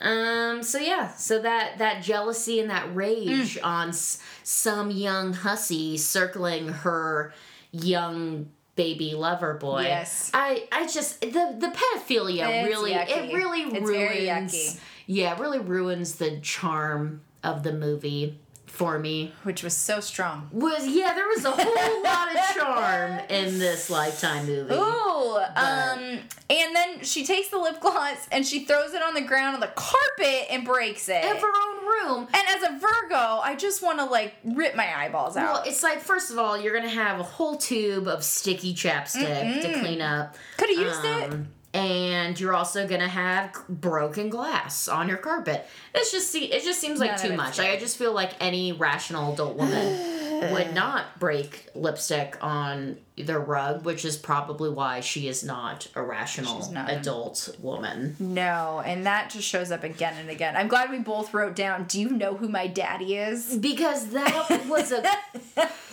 [0.00, 0.62] Um.
[0.62, 1.12] So yeah.
[1.14, 3.64] So that that jealousy and that rage Mm.
[3.64, 7.32] on s- some young hussy circling her
[7.72, 9.82] young baby lover boy.
[9.82, 10.30] Yes.
[10.34, 13.08] I I just the the pedophilia It's really yucky.
[13.30, 14.80] it really It's ruins.
[15.06, 18.38] Yeah, it really ruins the charm of the movie
[18.72, 20.48] for me which was so strong.
[20.50, 24.74] was yeah, there was a whole lot of charm in this Lifetime movie.
[24.74, 29.20] Ooh, um, and then she takes the lip gloss and she throws it on the
[29.20, 31.22] ground on the carpet and breaks it.
[31.22, 32.28] In her own room.
[32.32, 35.52] and as a Virgo, I just want to like rip my eyeballs out.
[35.52, 39.62] Well, it's like first of all, you're gonna have a whole tube of sticky chapstick
[39.62, 40.34] to clean up.
[40.56, 41.40] Could have used it.
[41.74, 45.66] And you're also gonna have broken glass on your carpet.
[45.94, 47.58] It's just see, it just seems like too much.
[47.58, 50.18] Like I just feel like any rational adult woman
[50.50, 55.86] would uh, not break lipstick on the rug, which is probably why she is not
[55.94, 56.90] a rational not.
[56.90, 58.16] adult woman.
[58.18, 60.56] No, and that just shows up again and again.
[60.56, 61.84] I'm glad we both wrote down.
[61.84, 63.56] Do you know who my daddy is?
[63.56, 65.04] Because that was a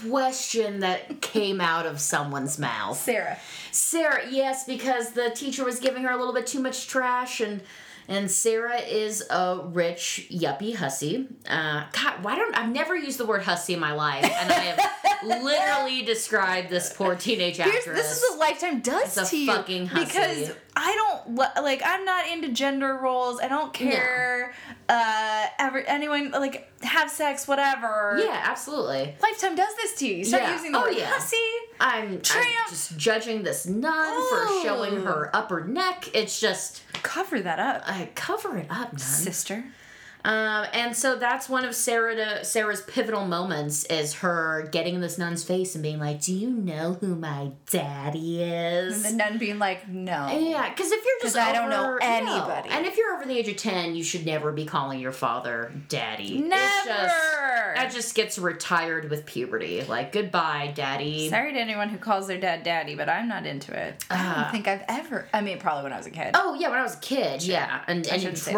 [0.10, 2.98] question that came out of someone's mouth.
[2.98, 3.38] Sarah.
[3.72, 7.62] Sarah, yes, because the teacher was giving her a little bit too much trash, and
[8.10, 11.28] and Sarah is a rich yuppie hussy.
[11.48, 14.56] Uh, God, why don't I've never used the word hussy in my life, and I
[14.56, 17.86] have literally described this poor teenage actress.
[17.86, 20.06] Here's, this is what Lifetime does a to you fucking hussy.
[20.06, 21.82] because I don't like.
[21.86, 23.42] I'm not into gender roles.
[23.42, 24.54] I don't care.
[24.88, 28.18] Uh, ever anyone like have sex, whatever.
[28.24, 29.14] yeah, absolutely.
[29.22, 30.16] Lifetime does this to you.
[30.18, 30.54] You start Yeah.
[30.54, 31.10] using the Oh, word yeah.
[31.10, 31.38] hussy.
[31.82, 34.62] I'm, I'm just judging this nun Oh.
[34.62, 36.10] for showing her upper neck.
[36.14, 39.00] It's just Cover that up, I cover it up, nun.
[39.00, 39.66] sister.
[40.26, 45.02] Um, and so that's one of Sarah to, Sarah's pivotal moments is her getting in
[45.02, 49.24] this nun's face and being like, "Do you know who my daddy is?" And the
[49.24, 50.28] nun being like, no.
[50.38, 52.70] yeah, because if you're just 'Cause I don't know anybody.
[52.70, 52.76] no.
[52.76, 55.72] and if you're over the age of ten, you should never be calling your father
[55.88, 56.40] daddy.
[56.40, 56.60] Never.
[56.66, 57.16] It's just,
[57.76, 59.84] that just gets retired with puberty.
[59.84, 61.30] Like goodbye, daddy.
[61.30, 64.04] Sorry to anyone who calls their dad daddy, but I'm not into it.
[64.10, 65.28] I Uh, don't think I've ever.
[65.34, 66.32] I mean, probably when I was a kid.
[66.34, 68.52] Oh yeah, when I was a kid, yeah, and, and in shouldn't that.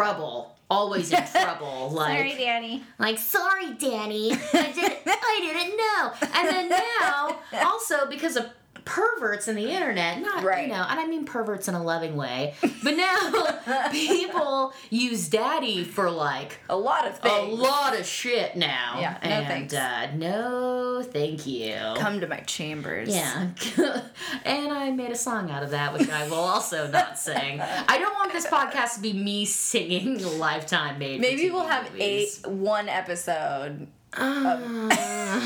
[0.72, 1.90] Always in trouble.
[1.90, 2.84] Like Sorry, Danny.
[2.98, 6.30] Like, sorry, Danny, I didn't, I didn't know.
[6.34, 8.46] And then now, also because of
[8.84, 10.66] perverts in the internet, not Right.
[10.66, 15.84] you know, and I mean perverts in a loving way, but now people use daddy
[15.84, 17.52] for like A lot of things.
[17.58, 18.96] a lot of shit now.
[19.00, 19.74] Yeah, no and thanks.
[19.74, 21.74] Uh, no, thank you.
[21.96, 23.08] Come to my chambers.
[23.08, 23.48] Yeah.
[24.44, 27.60] and I made a song out of that, which I will also not sing.
[27.60, 31.20] I don't want this podcast to be me singing Lifetime made.
[31.20, 32.40] Maybe we'll have movies.
[32.44, 33.86] eight one episode.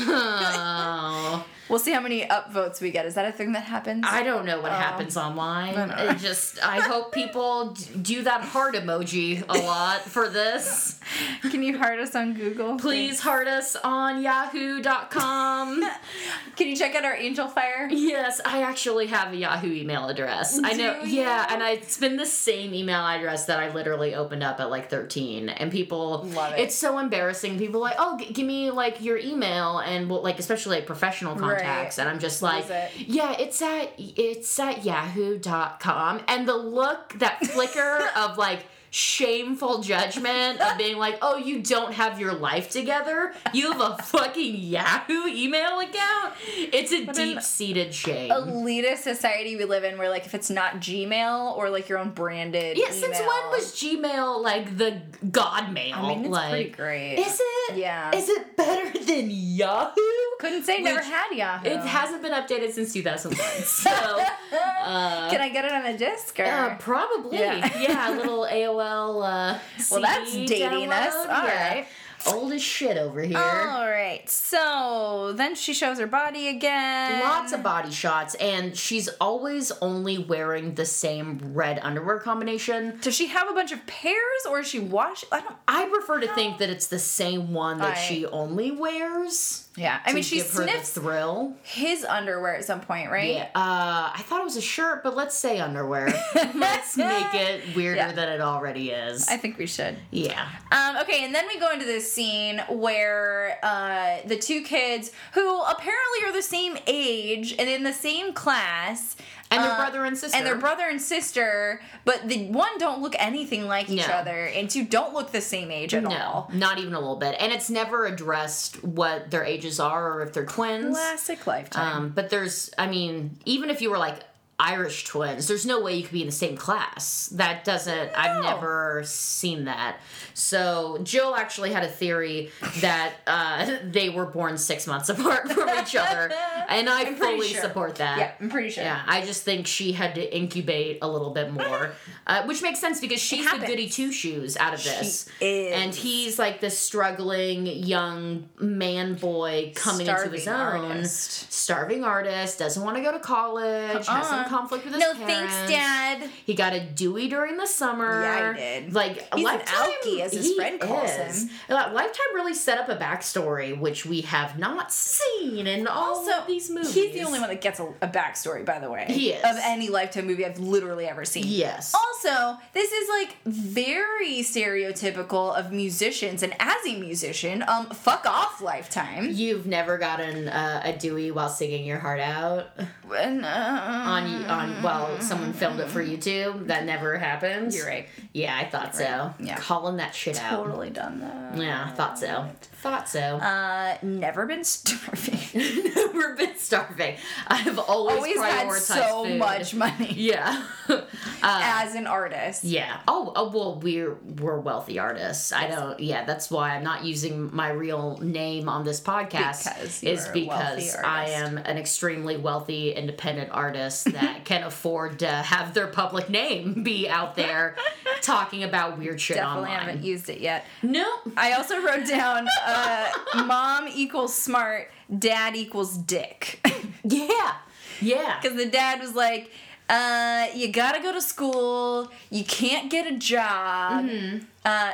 [0.09, 1.45] Oh.
[1.69, 3.05] We'll see how many upvotes we get.
[3.05, 4.05] Is that a thing that happens?
[4.07, 4.61] I don't know Oh.
[4.61, 5.75] what happens online.
[5.91, 10.99] It just I hope people do that heart emoji a lot for this.
[11.51, 12.77] Can you heart us on Google?
[12.77, 15.81] Please heart us on yahoo.com.
[16.55, 17.87] Can you check out our Angelfire?
[17.89, 20.59] Yes, I actually have a Yahoo email address.
[20.63, 21.03] I know.
[21.03, 24.59] Do Yeah, and I, it's been the same email address that I literally opened up
[24.59, 26.59] at like 13 and people Love it.
[26.59, 27.57] It's so embarrassing.
[27.57, 30.85] People are like, "Oh, g- give me like your email and well, like especially like
[30.87, 32.91] professional contacts." And I'm just like, it?
[33.07, 40.61] "Yeah, it's at it's at yahoo.com." And the look, that flicker of like shameful judgment
[40.61, 43.33] of being like, "Oh, you don't have your life together.
[43.53, 48.31] You have a fucking Yahoo email account." It's a deep-seated shame.
[48.31, 52.11] Elitist society we live in, where like if it's not Gmail or like your own
[52.11, 52.77] branded.
[52.77, 55.95] Yeah, since when was Gmail like the god mail?
[55.95, 57.15] I mean, it's like, pretty great.
[57.19, 57.77] Is it?
[57.77, 58.15] Yeah.
[58.15, 60.01] Is it better than Yahoo?
[60.39, 61.67] Couldn't say never had Yahoo.
[61.67, 63.37] It hasn't been updated since 2001.
[63.67, 66.45] So, uh, Can I get it on a disc or?
[66.45, 67.39] uh, probably.
[67.39, 67.79] Yeah.
[67.79, 68.13] Yeah.
[68.13, 68.76] a little AOL.
[68.79, 69.59] Uh,
[69.91, 71.13] well, that's dating us.
[71.13, 71.29] download.
[71.29, 71.73] All yeah.
[71.73, 71.87] right.
[72.25, 73.37] Old as shit over here.
[73.37, 74.27] All right.
[74.29, 77.21] So then she shows her body again.
[77.21, 82.97] Lots of body shots, and she's always only wearing the same red underwear combination.
[83.01, 85.23] Does she have a bunch of pairs, or is she wash?
[85.31, 85.55] I don't.
[85.67, 89.66] I prefer to think that it's the same one that she only wears.
[89.77, 89.99] Yeah.
[90.05, 91.53] I mean, she give her the sniffs thrill.
[91.63, 93.35] his underwear at some point, right?
[93.35, 96.07] Yeah, uh, I thought it was a shirt, but let's say underwear.
[96.55, 98.11] let's make it weirder Yeah.
[98.11, 99.27] than it already is.
[99.29, 99.95] I think we should.
[100.11, 100.47] yeah.
[100.71, 105.61] Um, okay, and then we go into this scene where uh, the two kids, who
[105.61, 109.15] apparently are the same age and in the same class,
[109.49, 110.37] And their uh, brother and sister.
[110.37, 114.13] and their brother and sister, but the one don't look anything like each No.
[114.13, 116.51] other, and two don't look the same age at No, all.
[116.53, 117.35] not even a little bit.
[117.39, 120.95] And it's never addressed what their ages are or if they're twins.
[120.97, 121.97] Classic lifetime.
[121.97, 124.19] Um, but there's, I mean, even if you were like
[124.59, 125.47] Irish twins.
[125.47, 127.27] There's no way you could be in the same class.
[127.33, 128.09] That doesn't.
[128.17, 129.97] I've never seen that.
[130.33, 132.49] So Jill actually had a theory
[132.81, 136.31] that uh, they were born six months apart from each other,
[136.69, 137.61] and I I'm fully sure.
[137.61, 138.17] support that.
[138.17, 138.83] Yeah, I'm pretty sure.
[138.83, 141.91] Yeah, I just think she had to incubate a little bit more,
[142.25, 145.73] uh, which makes sense because she's the goody two shoes out of this, is.
[145.73, 151.51] and he's like this struggling young man boy coming into his own, artist.
[151.53, 154.46] starving artist, doesn't want to go to college, Uh-uh.
[154.47, 155.53] Conflict with his No parents.
[155.55, 156.29] thanks, Dad.
[156.45, 158.21] He got a DUI during the summer.
[158.21, 158.93] Yeah, he did.
[158.93, 161.43] Like He's Lifetime, alkie, as his friend calls is.
[161.43, 161.49] him.
[161.69, 166.47] Lifetime really set up a backstory which we have not seen in all Also, of
[166.47, 166.93] these movies.
[166.93, 169.05] he's the only one that gets a, a backstory, by the way.
[169.09, 169.43] He is.
[169.43, 171.43] Of any Lifetime movie I've literally ever seen.
[171.47, 171.93] Yes.
[171.93, 178.61] Also, this is like very stereotypical of musicians, and as a musician, um, fuck off,
[178.61, 179.29] Lifetime.
[179.31, 182.67] You've never gotten uh, a DUI while singing your heart out
[183.15, 186.67] And, uh, on on while someone filmed it for YouTube.
[186.67, 187.75] That never happens.
[187.75, 188.07] You're right.
[188.33, 189.33] Yeah, I thought so.
[189.39, 189.57] Yeah.
[189.57, 190.49] calling that shit out.
[190.65, 191.57] Totally done that.
[191.57, 192.45] Yeah, I thought so.
[192.81, 193.19] Thought so.
[193.37, 195.39] Uh, never been starving.
[195.95, 197.15] never been starving.
[197.47, 199.39] I've always, Always had so food.
[199.39, 200.63] much money Yeah.
[200.89, 201.01] uh,
[201.43, 202.63] as an artist.
[202.63, 202.99] yeah.
[203.07, 205.51] Oh, oh, well, we're we're wealthy artists.
[205.51, 205.99] I don't.
[205.99, 209.63] Yeah, that's why I'm not using my real name on this podcast.
[209.63, 214.63] Because is are a wealthy because I am an extremely wealthy, independent artist that can
[214.63, 217.75] afford to have their public name be out there
[218.21, 219.79] talking about weird shit Definitely online.
[219.87, 220.65] haven't used it yet.
[220.81, 221.05] No.
[221.35, 223.09] I also wrote down uh,
[223.45, 226.59] mom equals smart, dad equals dick.
[227.03, 227.53] Yeah.
[228.01, 228.37] Yeah.
[228.41, 229.49] Because the dad was like,
[229.89, 234.05] uh, you gotta go to school, you can't get a job.
[234.05, 234.37] Mm-hmm.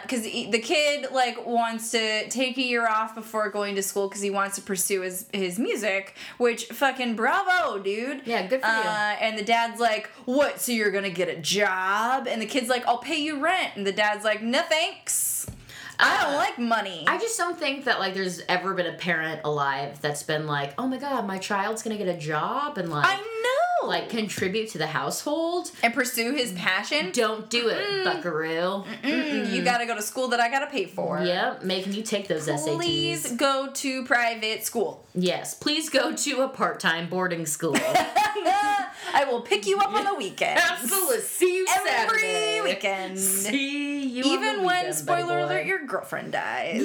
[0.04, 4.22] Because the kid like wants to take a year off before going to school because
[4.22, 8.22] he wants to pursue his his music, which fucking bravo, dude.
[8.26, 8.74] Yeah, good for you.
[8.74, 10.62] uh, And the dad's like, "What?
[10.62, 13.88] So you're gonna get a job?" And the kid's like, "I'll pay you rent." And
[13.88, 15.48] the dad's like, "No thanks,
[15.98, 18.94] I don't Uh, like money." I just don't think that like there's ever been a
[18.94, 22.92] parent alive that's been like, oh my god, my child's gonna get a job and
[22.92, 23.24] like I know.
[23.88, 25.72] Like contribute to the household.
[25.84, 27.12] and pursue his passion.
[27.12, 28.84] Don't do it, Buckaroo.
[29.04, 31.20] Mm, You gotta go to school that I gotta pay for.
[31.24, 33.38] Yep, making you take those Please SATs.
[33.38, 35.06] go to private school.
[35.16, 37.76] Yes, please go to a part-time boarding school.
[39.16, 40.60] I will pick you up on the weekend.
[40.60, 41.20] Absolutely.
[41.20, 42.62] See you Every Saturday.
[42.62, 43.20] weekend.
[43.20, 44.24] See you.
[44.24, 46.82] on the Even when, weekend, spoiler alert, your girlfriend dies.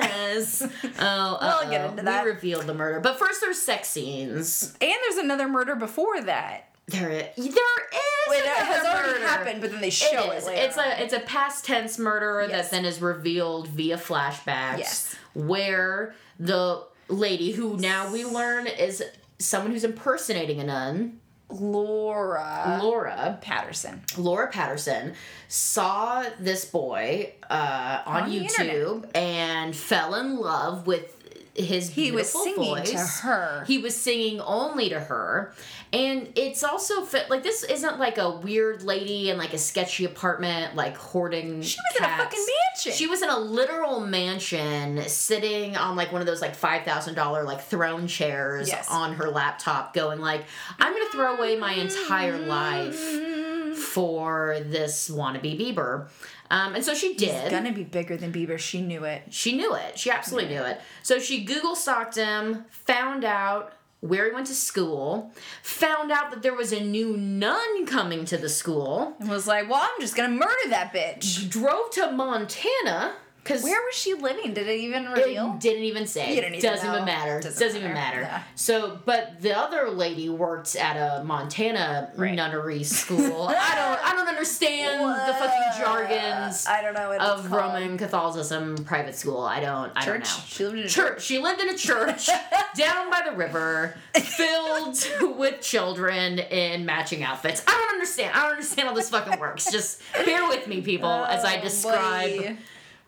[0.00, 0.62] Yes.
[1.00, 2.24] Oh, We'll get into that.
[2.24, 4.74] We revealed the murder, but first there's sex scenes.
[4.80, 6.64] And there's another murder before that.
[6.86, 7.26] There is.
[7.36, 8.28] There is.
[8.28, 9.26] Wait, it has already murder.
[9.26, 10.48] happened, but then they show It it.
[10.54, 12.70] It's a it's a past tense murder Yes.
[12.70, 14.78] that then is revealed via flashbacks.
[14.78, 15.16] Yes.
[15.34, 19.02] Where the lady who now we learn is
[19.38, 23.38] someone who's impersonating a nun, Laura Laura.
[23.40, 24.02] Patterson.
[24.16, 25.14] Laura Patterson
[25.48, 31.17] saw this boy uh, on, On YouTube and fell in love with
[31.58, 32.90] his He was singing voice.
[32.90, 33.64] to her.
[33.66, 35.52] He was singing only to her.
[35.92, 40.04] And it's also fit like this isn't like a weird lady in like a sketchy
[40.04, 42.92] apartment like hoarding She was in a fucking mansion.
[42.92, 47.62] She was in a literal mansion sitting on like one of those like $5,000 like
[47.62, 48.86] throne chairs Yes.
[48.90, 50.44] on her laptop going like
[50.78, 53.74] I'm going to throw away my entire life mm.
[53.74, 56.08] for this wannabe Bieber.
[56.50, 57.42] Um, and so she did.
[57.42, 58.58] He's gonna be bigger than Bieber.
[58.58, 59.22] She knew it.
[59.30, 59.98] She knew it.
[59.98, 60.80] She absolutely knew it.
[61.02, 65.32] So she Google stalked him, found out where he went to school,
[65.62, 69.68] found out that there was a new nun coming to the school, And was like,
[69.68, 71.48] well, I'm just gonna murder that bitch.
[71.50, 73.14] drove to Montana
[73.48, 74.52] because Where was she living?
[74.52, 75.54] Did it even reveal?
[75.54, 76.28] it didn't even say.
[76.34, 77.40] You didn't even Doesn't even matter.
[77.40, 78.20] Doesn't Doesn't, even matter.
[78.20, 78.30] matter.
[78.30, 78.42] Yeah.
[78.56, 82.34] So, but the other lady worked at a Montana Right.
[82.34, 83.48] nunnery school.
[83.48, 84.04] I don't.
[84.06, 87.50] I don't understand the fucking jargons I don't know of.
[87.50, 89.40] Roman Catholicism private school.
[89.40, 89.92] I don't.
[89.96, 90.24] I don't know.
[90.46, 91.22] She lived in a church.
[91.22, 92.26] She lived in a church
[92.76, 94.98] down by the river, filled
[95.38, 97.62] with children in matching outfits.
[97.66, 98.32] I don't understand.
[98.36, 99.70] I don't understand how this fucking works.
[99.72, 102.56] Just bear with me, people, as I Oh, describe boy.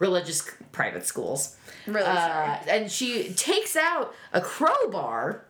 [0.01, 1.57] Religious private schools.
[1.87, 5.45] Really Uh, and she takes out a crowbar,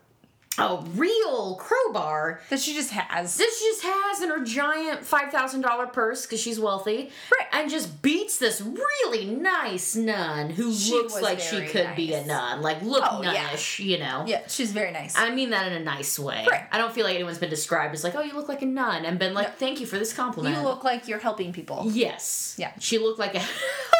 [0.58, 3.36] a real crowbar That she just has.
[3.36, 7.46] that she just has in her giant five thousand dollar purse because she's wealthy, Right.
[7.52, 12.24] And just beats this really nice nun who She looks like she could be a
[12.26, 13.56] nun, like look Oh, yeah.
[13.78, 14.24] you know.
[14.26, 15.16] Yeah, she's very nice.
[15.16, 16.46] I mean that in a nice way.
[16.50, 16.64] Right.
[16.72, 19.04] I don't feel like anyone's been described as like, oh, you look like a nun,
[19.04, 19.54] and been like, No.
[19.58, 20.56] thank you for this compliment.
[20.56, 21.86] you look like you're helping people.
[21.90, 22.54] Yes.
[22.58, 22.72] Yeah.
[22.80, 23.42] She looked like a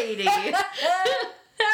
[0.00, 0.28] lady.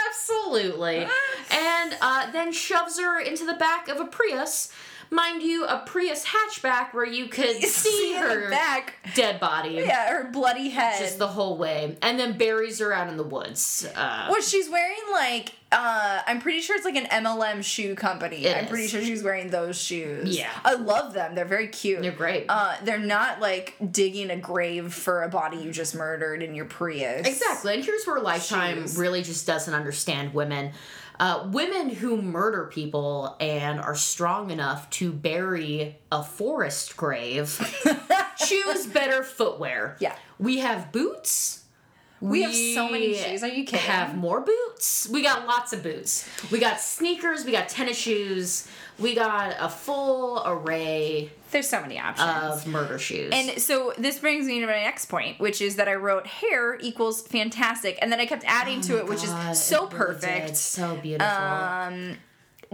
[0.09, 1.07] Absolutely.
[1.51, 4.73] And uh, then shoves her into the back of a Prius
[5.11, 8.95] mind you, a Prius hatchback where you could see the her back.
[9.15, 9.71] dead body.
[9.87, 10.99] Yeah, her bloody head.
[11.01, 13.87] Just the whole way, and then buries her out in the woods.
[13.95, 18.49] Uh, Well, she's wearing like uh I'm pretty sure it's like an MLM shoe company.
[18.49, 20.37] I'm pretty sure she's wearing those shoes.
[20.39, 20.49] Yeah.
[20.65, 21.35] I love them.
[21.35, 22.03] They're very cute.
[22.03, 22.47] They're great.
[22.49, 26.67] Uh they're not like digging a grave for a body you just murdered in your
[26.67, 27.27] Prius.
[27.27, 27.75] Exactly.
[27.75, 28.97] And here's where Lifetime Shoes.
[28.97, 30.71] really just doesn't understand women.
[31.19, 37.59] Uh, women who murder people and are strong enough to bury a forest grave
[38.47, 39.97] choose better footwear.
[40.01, 40.15] Yeah.
[40.39, 41.65] We have boots.
[42.21, 43.43] We have so many shoes.
[43.43, 43.81] Are you kidding?
[43.87, 45.07] Have more boots.
[45.13, 46.27] We got lots of boots.
[46.51, 47.45] We got sneakers.
[47.45, 48.67] We got tennis shoes.
[48.99, 52.27] We got a full array There's so many options.
[52.65, 53.31] of murder shoes.
[53.35, 56.79] And so this brings me to my next point, which is that I wrote hair
[56.81, 60.47] equals fantastic, and then I kept adding to it, which Oh is so really perfect.
[60.47, 60.57] did.
[60.57, 61.27] So beautiful.
[61.37, 62.17] Um,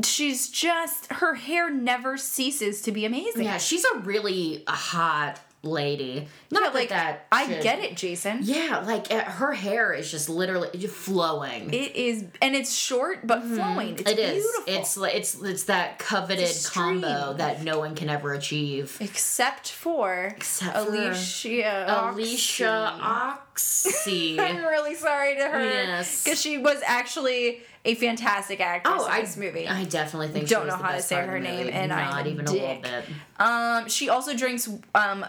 [0.05, 3.43] she's just her hair never ceases to be amazing.
[3.43, 6.29] Yeah, she's a really hot lady.
[6.53, 8.41] Not that like that I should- get it, Jason.
[8.43, 11.73] Yeah, like uh, her hair is just literally flowing.
[11.73, 13.95] It is, and it's short but flowing.
[13.99, 14.09] It's Mm-hmm.
[14.11, 14.43] It is.
[14.45, 14.75] beautiful.
[14.75, 18.97] It's like it's it's that coveted It's combo that no one can ever achieve.
[19.01, 22.13] except for Except for Alicia.
[22.13, 24.39] Alicia Oxy.
[24.41, 26.25] I'm really sorry to her Yes.
[26.25, 29.67] because she was actually a fantastic actress Oh, in I, this movie.
[29.67, 32.27] I definitely think Don't she was know how to say her name, and not I'm
[32.29, 32.83] even a little dick.
[32.83, 33.05] bit.
[33.41, 35.27] Um, she also drinks um,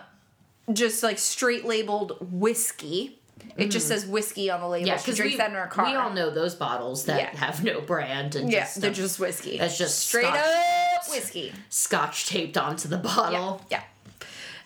[0.72, 3.20] just like straight labeled whiskey.
[3.58, 4.88] It just says whiskey on the label.
[4.88, 5.86] Yeah, she because drinks we, that in her car.
[5.86, 7.38] we all know those bottles that Yeah.
[7.40, 9.58] have no brand and Yeah, just they're uh, just whiskey.
[9.60, 10.38] that's just straight scotch.
[10.40, 11.54] up whiskey.
[11.70, 13.62] scotch taped onto the bottle.
[13.70, 13.84] Yeah.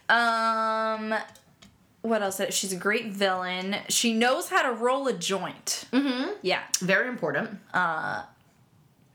[0.10, 0.94] yeah.
[0.94, 1.14] Um,
[2.02, 2.40] what else?
[2.52, 3.76] She's a great villain.
[3.90, 5.86] She knows how to roll a joint.
[5.92, 6.32] Mm-hmm.
[6.42, 6.62] Yeah.
[6.80, 7.60] Very important.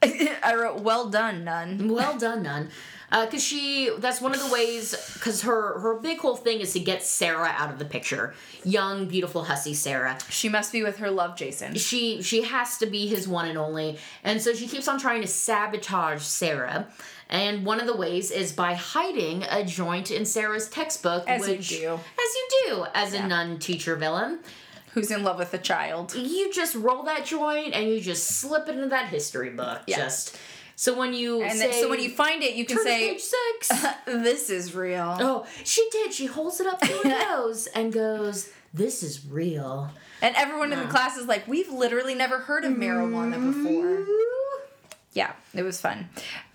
[0.42, 2.70] I wrote, "Well done, nun." Well done, Nun.
[3.12, 6.72] Uh, because she, that's one of the ways, because her, her big whole thing is
[6.72, 8.32] to get Sarah out of the picture.
[8.64, 10.16] Young, beautiful, hussy Sarah.
[10.30, 11.74] She must be with her love, Jason.
[11.74, 13.98] She, she has to be his one and only.
[14.24, 16.88] And so she keeps on trying to sabotage Sarah.
[17.28, 21.28] And one of the ways is by hiding a joint in Sarah's textbook.
[21.28, 21.92] As you which, do.
[21.92, 24.38] As you do, as a nun teacher villain.
[24.92, 26.14] Who's in love with a child?
[26.14, 29.82] You just roll that joint and you just slip it into that history book.
[29.86, 29.96] Yeah.
[29.96, 30.36] Just
[30.76, 33.20] so when you And say, then, so when you find it, you can say, page
[33.20, 33.82] six.
[34.06, 36.12] "This is real." Oh, she did.
[36.12, 39.90] She holds it up to her nose and goes, "This is real."
[40.20, 44.06] And everyone in the class is like, "We've literally never heard of marijuana before."
[45.12, 46.08] Yeah, it was fun.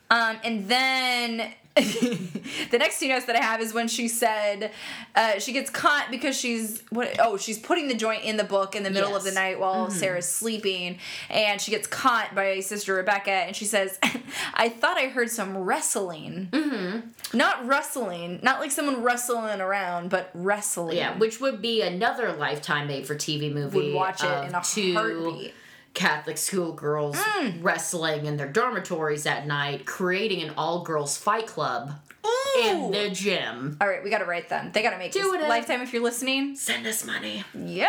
[0.10, 1.54] Um, and then
[2.72, 4.72] the next two notes that I have is when she said
[5.16, 7.18] uh, she gets caught because she's what?
[7.20, 9.90] Oh, she's putting the joint in the book in the middle of the night while
[9.92, 10.98] Sarah's sleeping,
[11.30, 14.00] and she gets caught by Sister Rebecca, and she says,
[14.54, 17.38] "I thought I heard some wrestling, mm-hmm.
[17.38, 22.88] not rustling, not like someone rustling around, but wrestling." Yeah, which would be another lifetime
[22.88, 23.78] made for TV movie.
[23.78, 25.54] would watch it in a two heartbeat.
[25.98, 27.64] Catholic schoolgirls Mm.
[27.64, 31.94] wrestling in their dormitories at night, creating an all-girls fight club
[32.64, 33.78] in the gym.
[33.82, 34.72] All right, we got to write them.
[34.72, 35.50] They got to make Do this it.
[35.50, 36.56] lifetime if you're listening.
[36.56, 37.44] Send us money.
[37.56, 37.88] Yeah.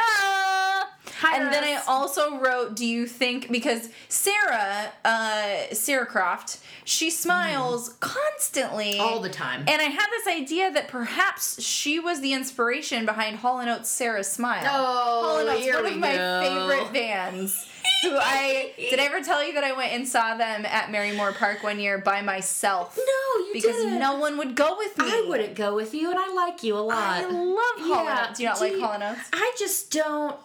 [1.20, 7.10] Hire and then I also wrote, do you think because Sarah, uh, Sarah Croft, she
[7.10, 9.00] smiles constantly Mm.
[9.00, 9.64] All the time.
[9.66, 13.88] And I had this idea that perhaps she was the inspiration behind Hall and Oates'
[13.90, 14.64] Sarah's smile.
[14.66, 17.66] Oh, Hall and Oates, one of my favorite bands.
[18.02, 21.34] Who I did I ever tell you that I went and saw them at Marymoor
[21.36, 22.96] Park one year by myself?
[22.96, 23.98] No, you because didn't.
[23.98, 25.04] no one would go with me.
[25.06, 26.96] I wouldn't go with you, and I like you a lot.
[26.96, 28.32] I love Hall Yeah.
[28.34, 29.28] Do you not do like you- Hall and Oates?
[29.32, 30.36] I just don't.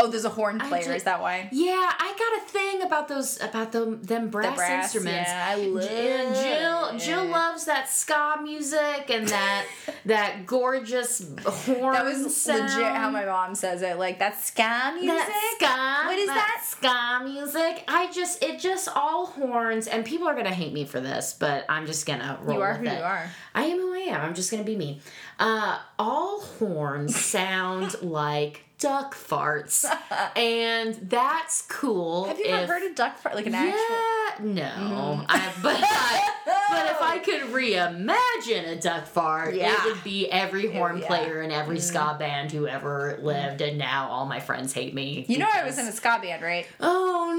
[0.00, 0.84] Oh, there's a horn player.
[0.84, 1.48] ju- Is that why?
[1.50, 5.28] Yeah, I got a thing about those about them them brass, brass, instruments.
[5.28, 6.98] yeah, I love and Jill.
[6.98, 9.66] Jill loves that ska music and that
[10.06, 12.60] that gorgeous horn That was sound.
[12.62, 13.98] legit how my mom says it.
[13.98, 15.08] Like that's ska music.
[15.08, 16.06] that ska.
[16.08, 16.62] What is that?
[16.64, 17.82] ska music?
[17.88, 21.64] I just it just all horns, and people are gonna hate me for this, but
[21.68, 22.98] I'm just gonna roll You are with who it.
[22.98, 23.28] you are.
[23.54, 24.20] I am who I am.
[24.20, 25.00] I'm just gonna be me.
[25.40, 29.84] Uh, all horns sound like duck farts,
[30.36, 32.24] and that's cool.
[32.26, 33.34] Have you ever heard a duck fart?
[33.34, 33.78] Like an actual.
[33.78, 34.56] Mm-hmm.
[34.56, 35.24] Yeah, no.
[35.28, 36.30] I, but I,
[36.70, 39.72] but if I could reimagine a duck fart, Yeah.
[39.74, 41.06] it would be every horn yeah.
[41.06, 45.24] Player in every ska band who ever lived, and now all my friends hate me.
[45.28, 46.66] You know I was in a ska band, right?
[46.80, 47.34] Oh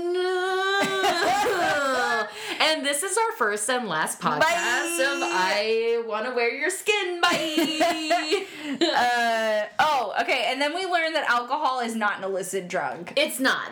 [2.19, 2.27] no!
[2.65, 5.05] and this is our first and last podcast Bye.
[5.09, 7.21] of I Want to Wear Your Skin.
[7.21, 8.45] Bye!
[8.81, 10.45] Uh, oh, okay.
[10.47, 13.13] And then we learned that alcohol is not an illicit drug.
[13.17, 13.69] it's not.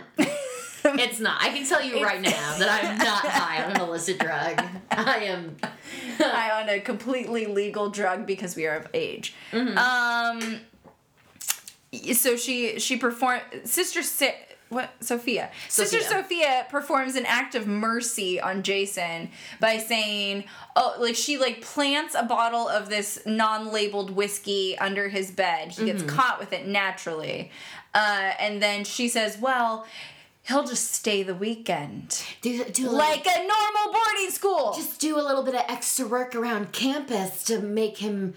[0.85, 1.41] It's not.
[1.41, 4.63] I can tell you right now that I'm not high on an illicit drug.
[4.91, 5.57] I am.
[6.17, 9.33] high on a completely legal drug because we are of age.
[9.51, 9.77] Mm-hmm.
[9.77, 10.61] Um,
[12.13, 14.35] so she she performed sister si-
[14.69, 15.49] what Sophia.
[15.69, 16.09] sister Sophia.
[16.21, 20.43] Sophia performs an act of mercy on Jason by saying
[20.75, 25.71] oh like she like plants a bottle of this non-labeled whiskey under his bed.
[25.71, 25.85] He Mm-hmm.
[25.85, 27.51] gets caught with it naturally,
[27.93, 29.85] uh, and then she says, well.
[30.47, 32.23] He'll just stay the weekend.
[32.41, 34.71] Do, do a little- Like a normal boarding school.
[34.77, 38.33] just do a little bit of extra work around campus to make him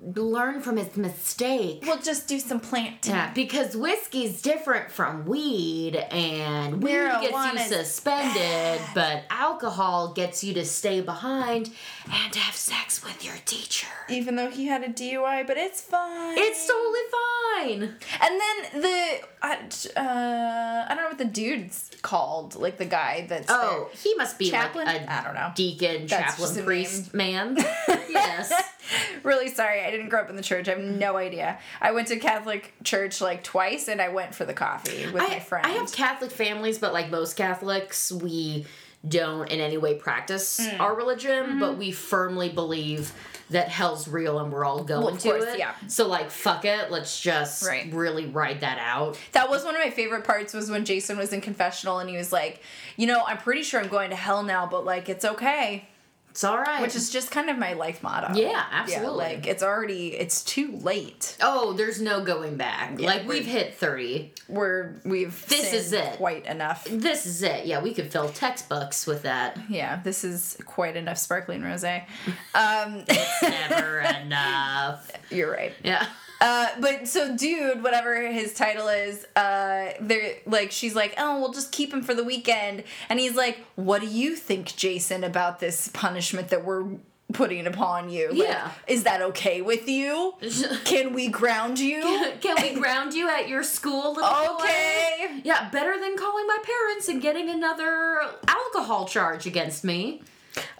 [0.00, 1.82] learn from his mistake.
[1.86, 3.12] we'll just do some planting.
[3.14, 10.54] Yeah, because whiskey's different from weed, and weed gets you suspended, but alcohol gets you
[10.54, 11.70] to stay behind
[12.10, 13.86] and have sex with your teacher.
[14.08, 16.36] even though he had a DUI, but it's fine.
[16.38, 17.82] It's totally fine.
[18.22, 23.46] and then the uh, I don't know what the dude's called, like the guy that's
[23.50, 24.86] Oh, he must be Chaplain?
[24.86, 25.52] like a I don't know.
[25.54, 27.56] deacon, That's chaplain, priest man.
[27.88, 28.52] yes.
[29.22, 30.68] really sorry, I didn't grow up in the church.
[30.68, 31.58] I have no idea.
[31.80, 35.36] I went to Catholic church like twice, and I went for the coffee with my
[35.36, 35.66] I, friend.
[35.66, 38.66] I have Catholic families, but like most Catholics, we
[39.08, 40.78] don't in any way practice Mm.
[40.80, 41.60] our religion, Mm-hmm.
[41.60, 43.12] but we firmly believe
[43.48, 45.58] that hell's real and we're all going Well, to course, it.
[45.58, 45.72] yeah.
[45.88, 47.90] So like fuck it, let's just Right.
[47.92, 49.16] really ride that out.
[49.32, 52.16] that was one of my favorite parts was when Jason was in confessional and he
[52.16, 52.60] was like,
[52.96, 55.88] you know, I'm pretty sure I'm going to hell now, but like it's okay.
[56.30, 56.80] It's all right.
[56.80, 58.34] Which is just kind of my life motto.
[58.34, 59.16] Yeah, absolutely.
[59.18, 61.36] like it's already it's too late.
[61.42, 62.98] oh, there's no going back.
[63.00, 64.32] Yeah, like we've hit 30.
[64.48, 66.12] We're we've This is it.
[66.14, 66.86] quite enough.
[66.88, 67.66] This is it.
[67.66, 69.58] Yeah, we could fill textbooks with that.
[69.68, 72.04] Yeah, this is quite enough sparkling rosé.
[72.54, 73.04] Um,
[73.42, 75.10] Never enough.
[75.30, 75.72] you're right.
[75.84, 76.06] Yeah.
[76.40, 81.52] Uh, but so, dude, whatever his title is, uh, they're like, she's like, oh, we'll
[81.52, 85.60] just keep him for the weekend, and he's like, what do you think, Jason, about
[85.60, 86.86] this punishment that we're
[87.34, 88.30] putting upon you?
[88.30, 88.70] Like, Yeah.
[88.86, 90.34] is that okay with you?
[90.84, 92.00] Can we ground you?
[92.40, 94.54] Can we ground you at your school, little boy?
[94.64, 95.40] Okay.
[95.44, 100.22] Yeah, better than calling my parents and getting another alcohol charge against me.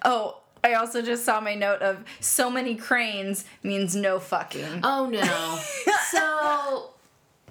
[0.04, 4.80] Oh, I also just saw my note of so many cranes means no fucking.
[4.82, 5.58] Oh no.
[6.11, 6.90] so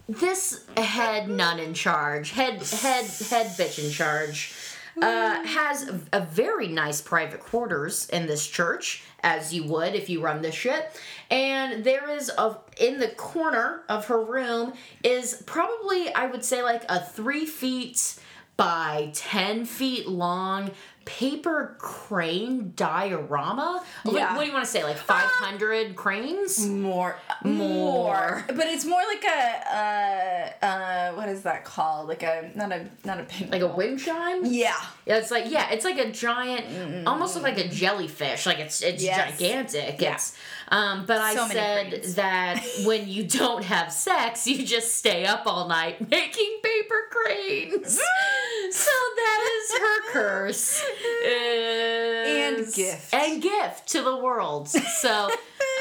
[0.08, 4.54] this head nun in charge, head head head bitch in charge,
[5.02, 10.22] uh, has a very nice private quarters in this church, as you would if you
[10.22, 10.92] run this shit.
[11.30, 16.64] And there is a in the corner of her room is probably I would say
[16.64, 18.20] like a three feet
[18.58, 20.72] by ten feet long
[21.18, 23.84] paper crane diorama.
[24.04, 24.36] What- Yeah.
[24.36, 24.84] What, do you want to say?
[24.84, 26.68] Like five hundred cranes?
[26.68, 28.44] More, More.
[28.48, 32.08] but it's more like a uh, uh, what is that called?
[32.08, 34.46] Like a not a not a pin, Like a wind chime?
[34.46, 34.76] Yeah,
[35.08, 38.46] Yeah, it's like yeah, it's like a giant, almost look like a jellyfish.
[38.46, 39.32] Like it's it's Yes.
[39.32, 40.00] gigantic.
[40.00, 40.14] Yeah.
[40.14, 40.38] It's
[40.70, 45.26] um, but I So many said that when you don't have sex, you just stay
[45.26, 47.94] up all night making paper cranes.
[48.72, 50.84] so that is her curse.
[51.26, 53.14] And gift.
[53.14, 54.70] and gift to the world.
[54.70, 55.30] So.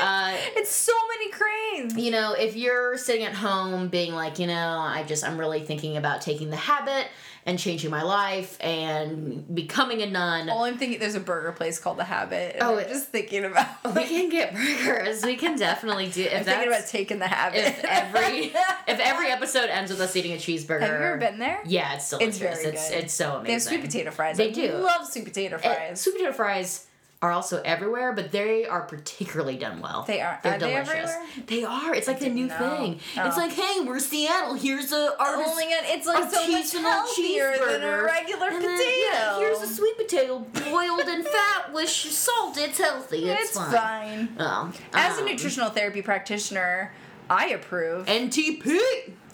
[0.01, 1.97] Uh, it's so many cranes.
[1.97, 5.65] you know, if you're sitting at home being like, you know, I just, I'm really
[5.65, 7.09] thinking about taking the habit
[7.49, 10.51] and changing my life and becoming a nun.
[10.51, 12.57] All I'm thinking, there's a burger place called The Habit.
[12.61, 13.67] Oh, I'm just thinking about.
[13.97, 15.25] we can get burgers.
[15.25, 16.25] We can definitely do.
[16.25, 17.65] If I'm thinking about taking The Habit.
[17.65, 18.39] if every
[18.87, 20.81] if every episode ends with us eating a cheeseburger.
[20.83, 21.61] Have you ever been there?
[21.65, 22.41] Yeah, it's delicious.
[22.43, 22.99] It's It's good.
[23.05, 23.45] it's, so amazing.
[23.45, 24.37] They have sweet potato fries.
[24.37, 24.73] They I do.
[24.75, 26.01] Love sweet potato Uh, fries.
[26.03, 26.87] sweet potato fries
[27.21, 30.05] are also everywhere, but they are particularly done well.
[30.07, 30.89] They are- They're are they delicious.
[31.11, 31.27] everywhere?
[31.49, 31.93] They are.
[31.95, 32.57] It's like a didn't new know.
[32.59, 33.01] thing.
[33.17, 33.27] Oh.
[33.27, 34.55] It's like, hey, we're Seattle.
[34.55, 35.51] Here's a artist.
[35.51, 38.77] Oh my god, it's like so much healthier than a regular And potato.
[38.79, 40.39] then, yeah, here's a sweet potato
[40.71, 42.57] boiled in fat with salt.
[42.57, 43.29] It's healthy.
[43.29, 44.29] It's, It's fine.
[44.29, 44.37] fine.
[44.39, 46.93] Oh, As a um, nutritional therapy practitioner,
[47.29, 48.07] I approve.
[48.07, 48.79] NTP.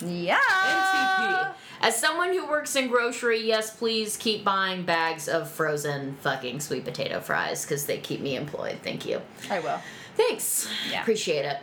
[0.05, 0.39] Yeah.
[0.39, 1.55] NTP.
[1.81, 6.85] As someone who works in grocery, yes, please keep buying bags of frozen fucking sweet
[6.85, 8.79] potato fries because they keep me employed.
[8.83, 9.21] Thank you.
[9.51, 9.81] I will.
[10.17, 10.69] Thanks.
[10.91, 11.03] Yeah.
[11.03, 11.59] Appreciate it.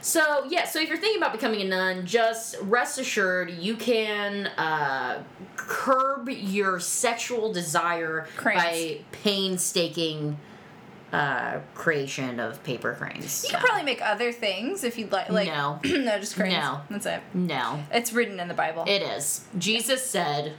[0.00, 4.46] So, yeah, so if you're thinking about becoming a nun, just rest assured you can
[4.56, 5.22] uh,
[5.56, 10.38] curb your sexual desire by painstaking
[11.16, 13.44] uh, creation of paper cranes.
[13.44, 15.30] You could probably make other things if you'd like.
[15.30, 15.80] Like No.
[15.84, 16.54] no, just cranes.
[16.54, 16.80] No.
[16.90, 17.20] That's it.
[17.32, 17.82] No.
[17.90, 18.84] It's written in the Bible.
[18.86, 19.44] It is.
[19.58, 20.54] Jesus said,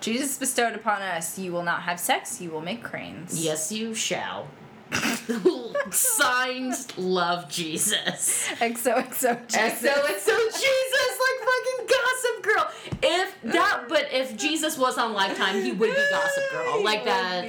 [0.00, 3.44] Jesus bestowed upon us, you will not have sex, you will make cranes.
[3.44, 4.46] Yes, you shall.
[5.90, 8.48] Signed, love Jesus.
[8.58, 9.80] XOXO Jesus.
[9.80, 12.70] So Jesus, like fucking Gossip Girl.
[13.02, 16.84] if that, but if Jesus was on Lifetime, he would be Gossip Girl.
[16.84, 17.44] Like that.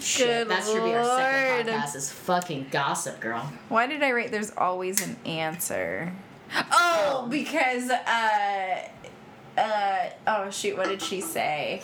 [0.00, 1.80] Shit, Good that should be our second Lord.
[1.82, 1.96] podcast.
[1.96, 3.50] Is fucking Gossip Girl.
[3.68, 6.12] Why did I write there's always an answer?
[6.72, 8.88] Oh, because uh
[9.58, 11.82] uh oh shoot, what did she say?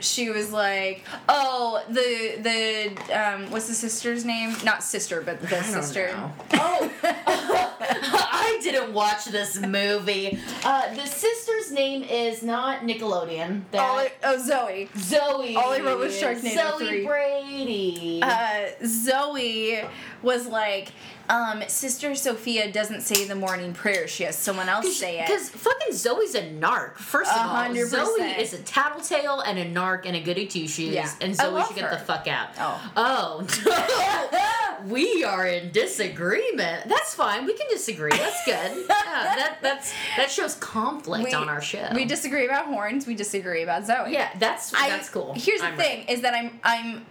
[0.00, 4.54] She was like, "Oh, the the um what's the sister's name?
[4.64, 6.32] Not sister, but the I don't sister." know.
[6.54, 6.90] Oh,
[8.40, 10.38] I didn't watch this movie.
[10.64, 13.62] Uh, the sister's name is not Nickelodeon.
[13.72, 14.88] That All I- oh, Zoe.
[14.96, 15.56] Zoe.
[15.56, 17.06] all I wrote was Sharknado Zoe 3.
[17.06, 18.20] Brady.
[18.22, 19.80] Uh, Zoe
[20.22, 20.88] was like,
[21.28, 24.08] um, Sister Sophia doesn't say the morning prayer.
[24.08, 25.26] She has someone else say it.
[25.26, 26.96] Because fucking Zoe's a narc.
[26.96, 30.66] First of all, hundred Zoe is a tattletale and a narc and a goody two
[30.66, 31.10] shoes, Yeah.
[31.20, 31.90] and Zoe should get her.
[31.90, 32.48] the fuck out.
[32.58, 32.90] Oh.
[32.96, 36.88] Oh, we are in disagreement.
[36.88, 37.44] That's fine.
[37.44, 38.10] We can disagree.
[38.28, 38.84] That's good.
[38.90, 41.88] yeah, that that's that shows conflict We- on our show.
[41.94, 43.06] We disagree about horns.
[43.06, 44.12] We disagree about Zoe.
[44.12, 45.34] Yeah, that's I- that's cool.
[45.36, 46.10] Here's the I'm thing: right.
[46.10, 47.06] is that I'm I'm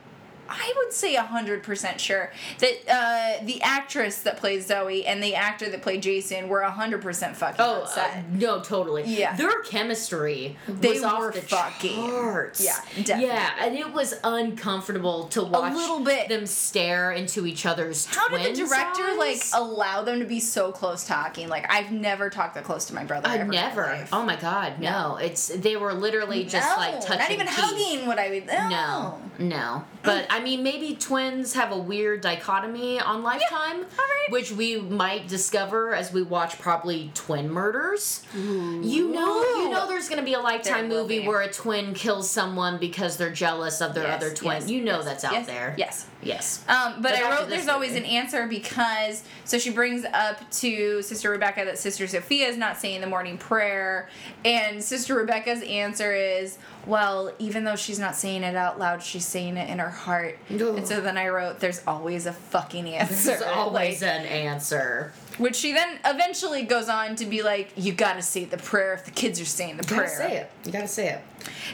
[0.50, 5.36] I would say hundred percent sure that uh, the actress that plays Zoe and the
[5.36, 8.18] actor that played Jason were hundred percent fucking Oh on set.
[8.18, 9.04] uh, no, totally.
[9.06, 9.36] Yeah.
[9.36, 12.64] their chemistry They was off were the fucking- charts.
[12.64, 13.26] yeah, definitely.
[13.26, 16.30] yeah, and it was uncomfortable to watch a little bit.
[16.30, 18.06] them stare into each other's.
[18.06, 21.48] How did the director like allow them to be so close talking?
[21.50, 23.28] Like I've never talked that close to my brother.
[23.28, 24.08] I ever in my never.
[24.12, 25.18] Oh my god, no!
[25.18, 27.18] It's they were literally just No, like touching.
[27.20, 27.56] not even teeth.
[27.58, 28.08] hugging.
[28.08, 28.70] What I would no.
[28.70, 29.84] No, no.
[30.04, 34.30] But I mean, maybe twins have a weird dichotomy on Lifetime, alright.
[34.32, 38.24] which we might discover as we watch probably twin murders.
[38.34, 41.28] You know, you know, there's going to be a Lifetime movie be.
[41.28, 44.54] where a twin kills someone because they're jealous of their Yes, other twin.
[44.62, 45.76] yes, you know yes, that's out there.
[45.78, 46.08] Yes.
[46.28, 46.64] Yes.
[46.68, 51.02] Um, but But I wrote there's always an answer because so she brings up to
[51.02, 54.10] Sister Rebecca that Sister Sophia is not saying the morning prayer,
[54.46, 59.26] and Sister Rebecca's answer is, well, even though she's not saying it out loud, she's
[59.26, 60.38] saying it in her heart.
[60.50, 63.30] And so then I wrote, there's always a fucking answer.
[63.32, 65.14] There's always Like, an answer.
[65.38, 69.06] which she then eventually goes on to be like, you gotta say the prayer if
[69.06, 70.08] the kids are saying the prayer.
[70.08, 70.52] Say it.
[70.66, 71.22] You gotta say it.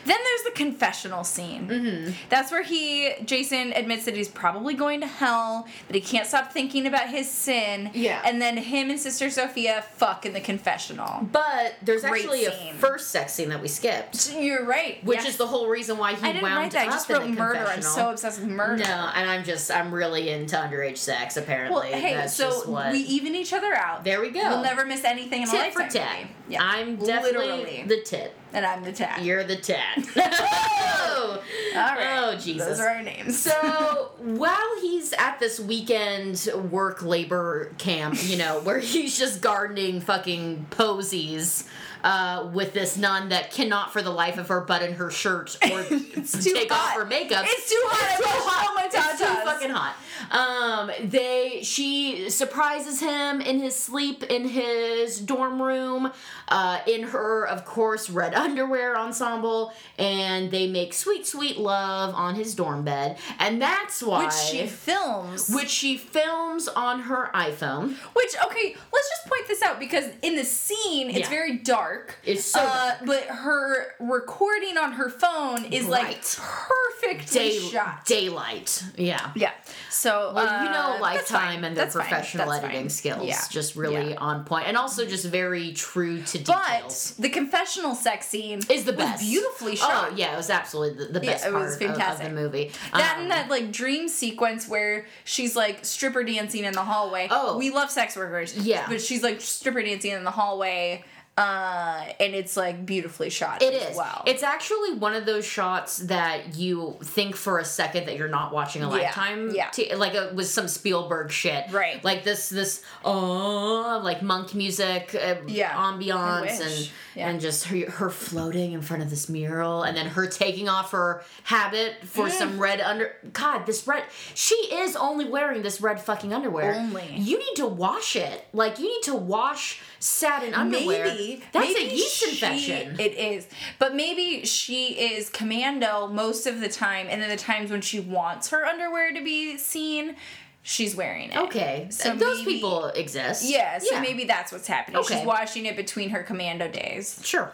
[0.06, 1.68] Then there's the confessional scene.
[1.68, 2.12] Mm-hmm.
[2.30, 6.52] That's where he, Jason, admits that he's probably going to hell, that he can't stop
[6.52, 7.92] thinking about his sin.
[7.94, 8.22] Yeah.
[8.26, 11.28] And then him and Sister Sophia fuck in the confessional.
[11.32, 12.76] But there's Great actually scene.
[12.76, 15.04] a first sex scene that we skipped, You're right.
[15.04, 15.30] which yes.
[15.30, 16.86] is the whole reason why he I didn't wound write that.
[16.86, 17.66] I up just in wrote the murder.
[17.68, 18.84] I'm so obsessed with murder.
[18.84, 21.38] No, and I'm just I'm really into underage sex.
[21.38, 22.92] Apparently, Well, hey, that's so just what.
[22.92, 24.04] we even each other out.
[24.04, 24.42] there we go.
[24.42, 26.28] We'll never miss anything in a tit for lifetime tat.
[26.50, 26.64] Yeah.
[26.64, 27.84] I'm definitely Literally.
[27.88, 28.36] the tit.
[28.54, 29.24] And I'm the tat.
[29.24, 29.98] You're the tat.
[30.16, 31.44] oh,
[31.76, 32.20] All right.
[32.20, 32.68] oh, Jesus.
[32.68, 33.38] Those are our names.
[33.40, 40.02] So while he's at this weekend work labor camp, you know, where he's just gardening
[40.02, 41.68] fucking posies
[42.04, 45.84] uh, with this nun that cannot for the life of her button her shirt or
[45.84, 46.72] take hot.
[46.72, 47.46] off her makeup.
[47.48, 48.20] It's too hot.
[48.20, 48.68] It's too hot.
[48.68, 49.96] all my It's too fucking hot.
[50.32, 56.12] Um, they she surprises him in his sleep in his dorm room,
[56.48, 62.36] uh, in her of course red underwear ensemble, and they make sweet sweet love on
[62.36, 65.50] his dorm bed, and that's why Which she films.
[65.50, 67.96] which she films on her iPhone.
[68.14, 71.30] Which okay, let's just point this out because in the scene it's Yeah.
[71.30, 72.16] very dark.
[72.26, 73.06] It's so uh, dark.
[73.06, 78.06] but her recording on her phone is like perfectly Day, shot.
[78.06, 79.32] daylight, yeah.
[79.36, 79.52] yeah.
[79.90, 82.90] So Well, uh, you know, Lifetime and their That's professional editing fine.
[82.90, 83.42] skills Yeah.
[83.50, 84.18] just really Yeah.
[84.20, 87.14] on point, and also just very true to details.
[87.18, 89.22] But the confessional sex scene is the was best.
[89.24, 90.10] beautifully shot.
[90.12, 92.28] Oh yeah, it was absolutely the, the Yeah, best it part was of- Of, fantastic.
[92.30, 92.72] the movie.
[92.94, 97.28] That Um, and that like dream sequence where she's like stripper dancing in the hallway.
[97.32, 97.58] Oh.
[97.58, 98.56] we love sex workers.
[98.56, 98.86] Yeah.
[98.88, 101.04] but she's like stripper dancing in the hallway,
[101.38, 103.62] uh, and it's like beautifully shot.
[103.64, 103.98] It as is.
[103.98, 108.28] Well, It's actually one of those shots that you think for a second that you're
[108.28, 109.52] not watching a Yeah, lifetime.
[109.56, 109.70] yeah.
[109.70, 111.66] t- like it was some Spielberg shit.
[111.72, 112.04] Right.
[112.04, 115.72] Like this, this, oh, like monk music, uh, Yeah.
[115.74, 117.30] ambiance, and Yeah.
[117.30, 120.92] and just her, her floating in front of this mural, and then her taking off
[120.92, 122.32] her habit for Mm.
[122.32, 123.16] some red under.
[123.34, 124.04] God, this red.
[124.36, 126.74] She is only wearing this red fucking underwear.
[126.76, 127.16] Only.
[127.16, 128.46] You need to wash it.
[128.54, 131.06] Like you need to wash satin underwear.
[131.06, 133.00] Maybe That's maybe a yeast she- infection.
[133.00, 133.48] It is,
[133.80, 138.00] but maybe she is commando most of the time, and then the times when she
[138.00, 140.16] wants her underwear to be seen,
[140.62, 141.38] she's wearing it.
[141.38, 143.46] Okay, So those maybe- people exist.
[143.46, 144.98] Yeah, so maybe that's what's happening.
[144.98, 145.18] Okay.
[145.18, 147.20] She's washing it between her commando days.
[147.24, 147.54] sure.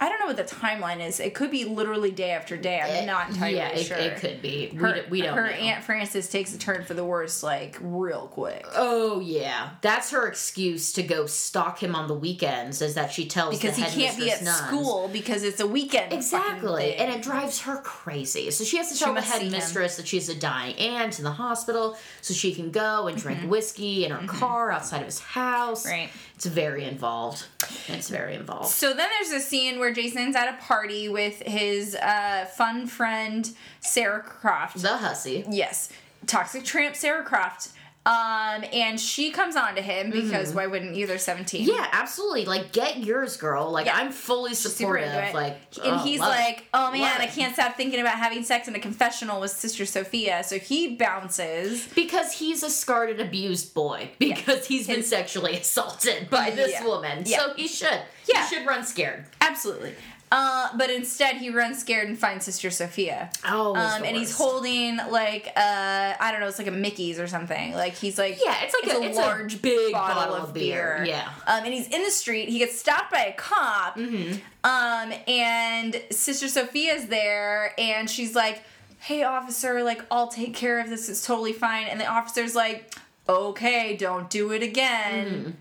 [0.00, 1.18] I don't know what the timeline is.
[1.18, 2.80] It could be literally day after day.
[2.80, 3.96] I'm not entirely yeah, it, sure.
[3.96, 4.68] it could be.
[4.68, 5.50] Her, we, d- we don't her know.
[5.50, 8.64] Aunt Frances takes a turn for the worse, like real quick.
[8.74, 12.80] Oh yeah, that's her excuse to go stalk him on the weekends.
[12.80, 14.58] Is that she tells Because the he can't be at nuns.
[14.58, 16.12] school because it's a weekend.
[16.12, 18.52] Exactly, and it drives her crazy.
[18.52, 19.52] So she has to tell the must see him.
[19.52, 23.40] headmistress that she's a dying aunt in the hospital, so she can go and drink
[23.50, 25.82] whiskey in her car outside of his house.
[25.84, 25.92] Mm-hmm.
[25.92, 26.10] Right.
[26.36, 27.46] It's very involved.
[27.88, 28.68] It's very involved.
[28.68, 33.50] So then there's a scene where Jason's at a party with his uh, fun friend
[33.80, 34.80] Sarah Croft.
[34.80, 35.44] The hussy.
[35.48, 35.90] Yes,
[36.26, 37.70] toxic tramp Sarah Croft.
[38.08, 41.06] Um, and she comes on to him because why wouldn't you?
[41.06, 41.60] They're 17.
[41.66, 41.70] Mm-hmm.
[41.76, 42.46] Yeah, absolutely.
[42.46, 43.70] Like, get yours, girl.
[43.70, 43.96] Like, Yeah.
[43.96, 45.34] I'm fully supportive.
[45.34, 46.38] Like, and oh, he's love it.
[46.38, 49.50] like, "Oh man, Love I can't stop thinking about having sex in a confessional with
[49.50, 51.86] Sister Sophia." So he bounces.
[51.94, 54.10] Because he's a scarred and abused boy.
[54.18, 56.84] Because he's been His- sexually assaulted by this Yeah.
[56.86, 57.24] woman.
[57.26, 57.38] Yeah.
[57.40, 58.00] So he should.
[58.26, 58.48] Yeah.
[58.48, 59.26] He should run scared.
[59.42, 59.94] Absolutely.
[60.30, 63.30] Uh, but instead, he runs scared and finds Sister Sophia.
[63.46, 67.26] Oh, Um, and he's holding like uh, I don't know, it's like a Mickey's or
[67.26, 67.72] something.
[67.74, 71.28] Like he's like Yeah, it's like a- it's a big bottle of beer, yeah.
[71.46, 72.48] Um, and he's in the street.
[72.48, 73.96] He gets stopped by a cop.
[73.96, 74.34] Mm-hmm.
[74.64, 78.62] Um, and Sister Sophia's there, and she's like,
[78.98, 81.08] "Hey, officer, like I'll take care of this.
[81.08, 82.94] It's totally fine." And the officer's like,
[83.28, 85.56] "Okay, don't do it again."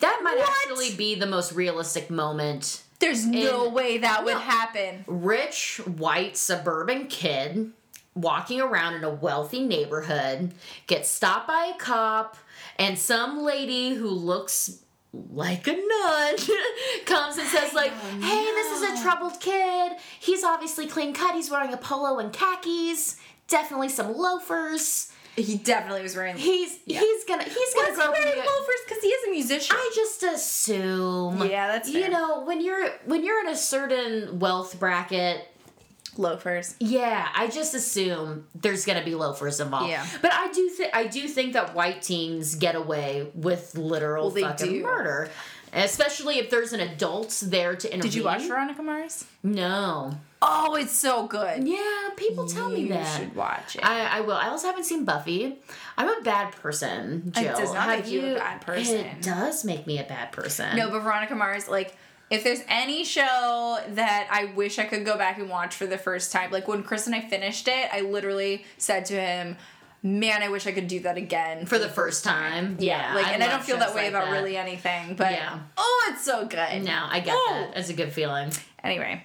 [0.00, 0.48] That might What?
[0.50, 2.82] actually be the most realistic moment.
[3.00, 4.40] There's no And- way that would No.
[4.40, 5.04] happen.
[5.08, 7.72] Rich, white, suburban kid
[8.14, 10.52] walking around in a wealthy neighborhood
[10.86, 12.36] gets stopped by a cop,
[12.76, 14.78] and some lady who looks
[15.12, 16.36] like a nun
[17.06, 17.90] comes and says like
[18.20, 19.92] hey this is a troubled kid.
[20.20, 21.34] He's obviously clean cut.
[21.34, 23.16] He's wearing a polo and khakis.
[23.48, 26.36] Definitely some loafers He definitely was wearing.
[26.36, 28.80] he's he's gonna he's gonna grow he wearing loafers?
[28.86, 29.76] Because he is a musician.
[29.78, 31.38] I just assume.
[31.48, 35.46] Yeah, that's you know when you're when you're in a certain wealth bracket.
[36.18, 36.74] loafers.
[36.80, 39.88] Yeah, I just assume there's gonna be loafers involved.
[39.90, 40.04] Yeah.
[40.20, 44.42] but I do think I do think that white teens get away with literal Well,
[44.50, 44.82] fucking do.
[44.82, 45.30] murder,
[45.72, 48.10] especially if there's an adult there to intervene.
[48.10, 49.24] Did you watch Veronica Mars?
[49.42, 50.14] No.
[50.42, 51.68] Oh, it's so good.
[51.68, 52.80] Yeah, people tell me that.
[52.82, 53.18] you that.
[53.20, 53.84] should watch it.
[53.84, 54.32] I, I will.
[54.34, 55.58] I also haven't seen Buffy.
[55.98, 57.44] I'm a bad person, Jill.
[57.44, 58.96] It does not Have make you a bad person.
[59.00, 60.76] It does make me a bad person.
[60.76, 61.94] no, but Veronica Mars, like,
[62.30, 65.98] if there's any show that I wish I could go back and watch for the
[65.98, 69.56] first time, like when Chris and I finished it, I literally said to him,
[70.02, 72.76] "Man, I wish I could do that again for the first time.
[72.80, 74.32] Yeah, Like, and I don't feel that way like about that.
[74.32, 75.58] really anything, but Yeah.
[75.76, 76.82] oh, it's so good.
[76.84, 77.66] No, I get Oh.
[77.72, 77.76] that.
[77.78, 78.52] It's a good feeling.
[78.82, 79.22] Anyway,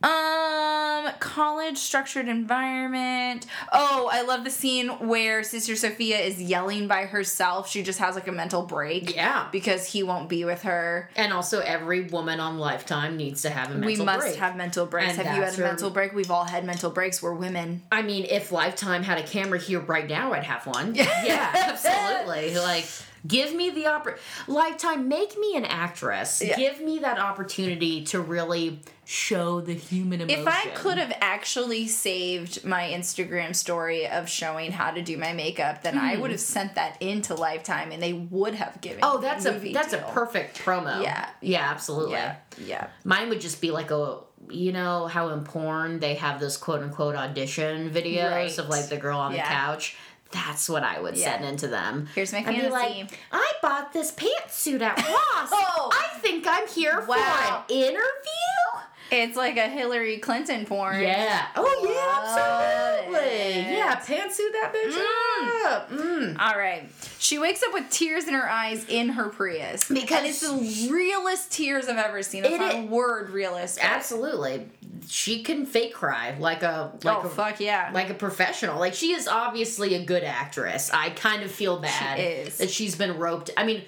[0.00, 3.46] um, college structured environment.
[3.72, 7.68] Oh, I love the scene where Sister Sophia is yelling by herself.
[7.68, 9.14] She just has like a mental break.
[9.14, 9.48] Yeah.
[9.50, 11.10] Because he won't be with her.
[11.16, 14.36] And also, every woman on Lifetime needs to have a mental we must break.
[14.36, 15.18] have mental breaks.
[15.18, 16.14] And have you had a mental break?
[16.14, 17.20] We've all had mental breaks.
[17.20, 17.82] We're women.
[17.90, 20.94] I mean, if Lifetime had a camera here right now, I'd have one.
[20.94, 22.56] yeah, absolutely.
[22.56, 22.86] Like,
[23.26, 24.22] give me the opportunity.
[24.46, 26.40] Lifetime, make me an actress.
[26.40, 26.56] Yeah.
[26.56, 28.80] Give me that opportunity to really
[29.10, 30.42] show the human emotion.
[30.42, 35.32] If I could have actually saved my Instagram story of showing how to do my
[35.32, 39.04] makeup, then I would have sent that into Lifetime and they would have given Hmm.
[39.10, 40.00] Oh, that's a that's deal.
[40.00, 41.02] a perfect promo.
[41.02, 41.26] Yeah.
[41.40, 42.12] Yeah, absolutely.
[42.16, 42.88] Yeah, yeah.
[43.04, 44.18] Mine would just be like a
[44.50, 48.58] you know how in porn they have those quote unquote audition videos Right.
[48.58, 49.48] of like the girl on Yeah.
[49.48, 49.96] the couch.
[50.32, 51.32] That's what I would Yeah.
[51.32, 52.10] send into them.
[52.14, 52.70] Here's my I'd be fantasy.
[52.70, 55.48] like, I bought this pantsuit at Ross.
[55.50, 55.90] Oh.
[55.94, 57.64] I think I'm here Wow.
[57.66, 58.82] for an interview.
[59.10, 61.00] It's like a Hillary Clinton porn.
[61.00, 61.46] Yeah.
[61.56, 63.28] Oh yeah, absolutely.
[63.28, 63.76] it.
[63.76, 65.90] Yeah, pantsuit that bitch up.
[65.90, 66.38] Mm.
[66.38, 66.88] All right.
[67.18, 69.88] She wakes up with tears in her eyes in her Prius.
[69.88, 72.42] Because- and it's the realest tears I've ever seen.
[72.42, 73.78] That's It not a word realist.
[73.82, 74.68] Absolutely.
[75.06, 77.90] She can fake cry like a like oh, a fuck yeah.
[77.94, 78.78] like a professional.
[78.78, 80.90] Like she is obviously a good actress.
[80.92, 82.58] I kind of feel bad is.
[82.58, 83.50] that she's been roped.
[83.56, 83.82] I mean,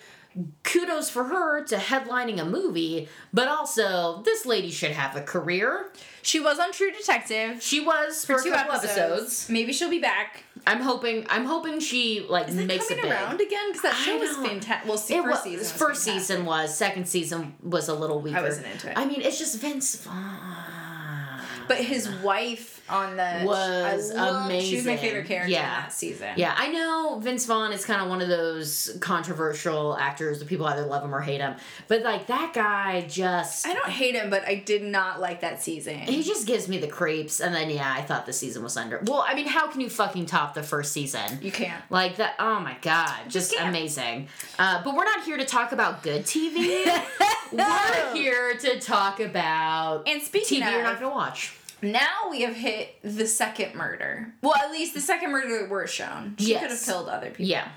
[0.63, 5.91] kudos for her to headlining a movie, but also this lady should have a career.
[6.23, 8.85] she was on True Detective She was for, for two episodes.
[8.85, 9.49] episodes.
[9.51, 10.45] Maybe she'll be back.
[10.67, 11.27] I'm hoping.
[11.31, 13.11] I'm hoping she like Is it makes it big.
[13.11, 13.69] around again?
[13.69, 14.89] Because that show was fantastic.
[14.89, 15.59] Well, see, It first was, season.
[15.59, 16.13] Was first fantastic.
[16.29, 16.77] season was.
[16.77, 18.37] Second season was a little weaker.
[18.39, 18.99] I wasn't into it.
[18.99, 21.41] I mean, it's just Vince Vaughn.
[21.67, 25.59] But his wife on the Was loved- She was my favorite character Yeah.
[25.77, 26.29] in that season.
[26.37, 30.67] Yeah, I know Vince Vaughn is kind of one of those controversial actors that people
[30.67, 31.55] either love him or hate him.
[31.89, 35.63] But like that guy just I don't hate him, but I did not like that
[35.63, 35.99] season.
[35.99, 39.01] he just gives me the creeps and then yeah, I thought the season was under.
[39.05, 41.39] Well, I mean, how can you fucking top the first season?
[41.43, 41.83] You can't.
[41.91, 44.29] Like that, oh my god, just amazing.
[44.59, 46.85] Uh, but we're not here to talk about good TV.
[47.53, 51.57] we're here to talk about And speaking TV you're not gonna watch.
[51.83, 54.33] Now we have hit the second murder.
[54.43, 56.37] Well, at least the second murder that we're shown.
[56.39, 56.61] She Yes.
[56.63, 57.47] could have killed other people.
[57.47, 57.69] Yeah.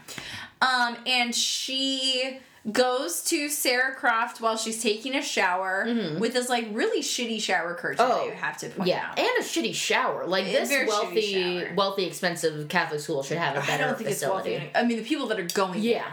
[0.62, 2.40] Um, and she
[2.72, 5.84] goes to Sarah Croft while she's taking a shower
[6.18, 8.12] with this like really shitty shower curtain Mm-hmm.
[8.14, 9.20] Oh, that you have to point Yeah, out.
[9.20, 10.26] and a shitty shower.
[10.26, 14.52] Like A this wealthy, wealthy, expensive Catholic school should have a better don't think facility.
[14.54, 14.76] it's wealthy.
[14.76, 15.82] I mean, the people that are going.
[15.82, 16.06] Yeah,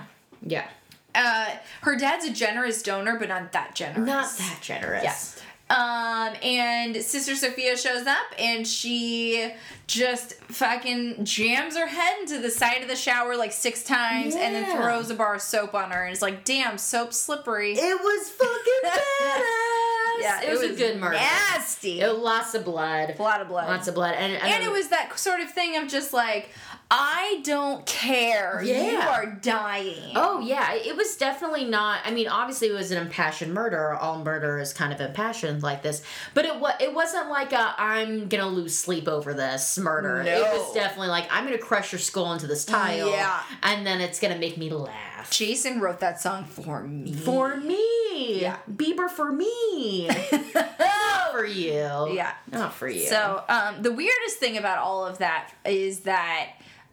[0.43, 0.67] yeah,
[1.15, 1.51] Uh,
[1.83, 4.07] her dad's a generous donor, but not that generous.
[4.07, 5.05] not that generous.
[5.05, 5.40] Yeah.
[5.71, 9.53] Um, and Sister Sophia shows up and she
[9.87, 14.53] just fucking jams her head into the side of the shower like six times and
[14.53, 17.75] then throws a bar of soap on her and is like, damn, soap's slippery.
[17.75, 20.21] It was fucking badass.
[20.21, 21.15] yeah, it, was, a good murder.
[21.15, 22.01] Nasty.
[22.01, 23.15] It, lots of blood.
[23.17, 23.69] a lot of blood.
[23.69, 26.51] Lots of blood, and and, and it was that sort of thing of just like,
[26.93, 28.61] I don't care.
[28.65, 30.13] You are dying.
[30.17, 32.01] Oh yeah, it was definitely not.
[32.05, 33.95] I mean, obviously it was an impassioned murder.
[33.95, 36.03] All murder is kind of impassioned like this,
[36.35, 40.25] but it was it wasn't like I'm gonna lose sleep over this murder.
[40.25, 40.31] No.
[40.31, 43.41] It was definitely like I'm gonna crush your skull into this tile, Yeah.
[43.63, 45.31] and then it's gonna make me laugh.
[45.31, 47.13] Jason wrote that song for me.
[47.13, 48.57] For me, Yeah.
[48.69, 50.09] Bieber for me,
[50.55, 52.33] not for you, Yeah.
[52.51, 53.07] not for you.
[53.07, 56.49] So, um, the weirdest thing about all of that is that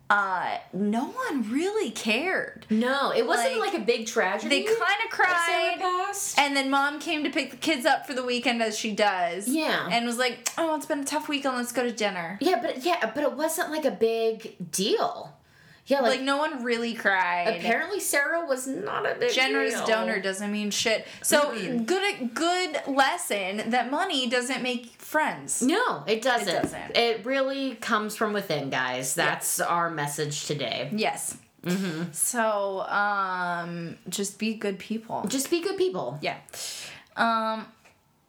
[0.10, 2.66] uh, no one really cared.
[2.70, 4.64] no, it wasn't Like, like, a big tragedy.
[4.64, 6.14] They kind of cried.
[6.38, 9.48] And then mom came to pick the kids up for the weekend as she does.
[9.48, 9.90] Yeah.
[9.92, 11.56] And was like, oh, it's been a tough weekend.
[11.58, 12.38] Let's go to dinner.
[12.42, 15.34] yeah, but yeah, but it wasn't like a big deal.
[15.86, 17.56] Yeah, Like, no one really cried.
[17.60, 19.86] Apparently, Sarah was not a big Generous deal.
[19.88, 21.08] donor doesn't mean shit.
[21.24, 21.86] So Mm-mm.
[21.86, 25.62] good, good lesson that money doesn't make friends.
[25.62, 26.50] No, it doesn't.
[26.50, 26.98] It doesn't.
[26.98, 29.16] It really comes from within, guys.
[29.16, 30.90] That's our message today.
[30.94, 31.38] Yes.
[31.64, 32.12] Mm-hmm.
[32.12, 35.26] So, um, just be good people.
[35.28, 36.20] Just be good people.
[36.22, 36.38] Yeah.
[37.16, 37.66] Um,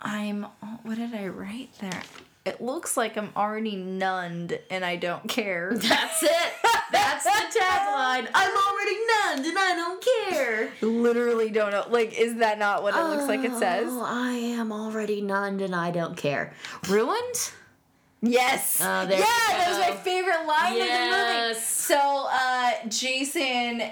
[0.01, 0.47] I'm.
[0.85, 2.03] What did I write there?
[2.49, 5.73] It looks like I'm already nunned and I don't care.
[5.75, 6.53] That's it.
[6.91, 8.27] That's the tagline.
[8.35, 10.71] I'm already nunned and I don't care.
[10.81, 11.85] Literally don't know.
[11.91, 13.89] Like, is that not what it looks like it says?
[13.91, 16.55] Oh, I am already nunned and I don't care.
[16.89, 17.53] Ruined?
[18.23, 18.81] Yes.
[18.81, 20.89] Oh, yeah, that was my favorite line of the movie.
[20.89, 21.67] Yes.
[21.67, 23.83] So, uh, Jason.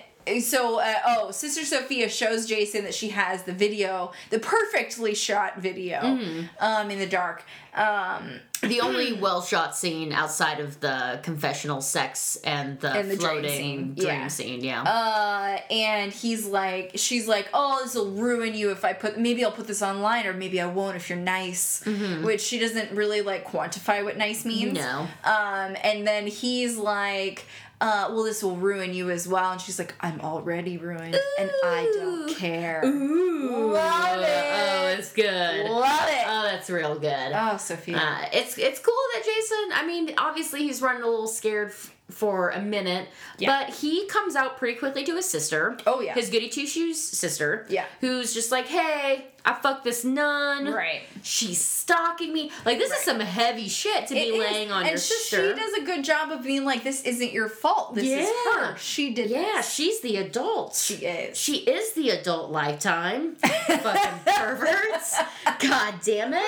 [0.40, 5.58] So, uh, oh, Sister Sophia shows Jason that she has the video, the perfectly shot
[5.58, 6.42] video, Mm-hmm.
[6.58, 7.44] um, in the dark.
[7.74, 13.16] Um, The only well shot scene outside of the confessional sex and the, And the
[13.16, 13.94] dream floating scene.
[13.94, 14.28] dream Yeah.
[14.28, 14.82] scene, yeah.
[14.82, 19.44] Uh, and he's like, she's like, oh, this will ruin you if I put, maybe
[19.44, 21.84] I'll put this online, or maybe I won't if you're nice.
[22.22, 24.72] Which she doesn't really like quantify what nice means.
[24.74, 25.06] No.
[25.24, 27.44] Um, and then he's like,
[27.80, 29.52] uh, well, this will ruin you as well.
[29.52, 32.82] And she's like, I'm already ruined, and I don't care.
[32.84, 33.72] Ooh.
[33.72, 34.44] Love it.
[34.54, 35.70] Oh, it's good.
[35.70, 36.24] Love it.
[36.26, 37.32] Oh, that's real good.
[37.34, 37.96] oh, Sophia.
[37.98, 39.72] Uh, it's it's cool that Jason.
[39.74, 43.64] I mean, obviously he's running a little scared f- for a minute, Yeah.
[43.66, 45.76] but he comes out pretty quickly to his sister.
[45.86, 46.14] Oh, yeah.
[46.14, 47.66] his goody two shoes sister.
[47.68, 47.84] Yeah.
[48.00, 50.72] who's just like, hey, I fucked this nun.
[50.72, 51.02] right.
[51.22, 52.50] She's stalking me.
[52.64, 52.98] Like this Right.
[52.98, 54.38] is some heavy shit to be It is.
[54.40, 55.54] laying on and your so sister.
[55.54, 57.94] she does a good job of being like, this isn't your fault.
[57.96, 58.60] This is Yeah.
[58.70, 58.76] her.
[58.78, 59.72] She did yeah, this.
[59.72, 60.76] she's the adult.
[60.76, 61.36] She is.
[61.36, 63.34] She is the adult lifetime.
[63.66, 65.16] Fucking perverts.
[65.60, 66.42] God damn it.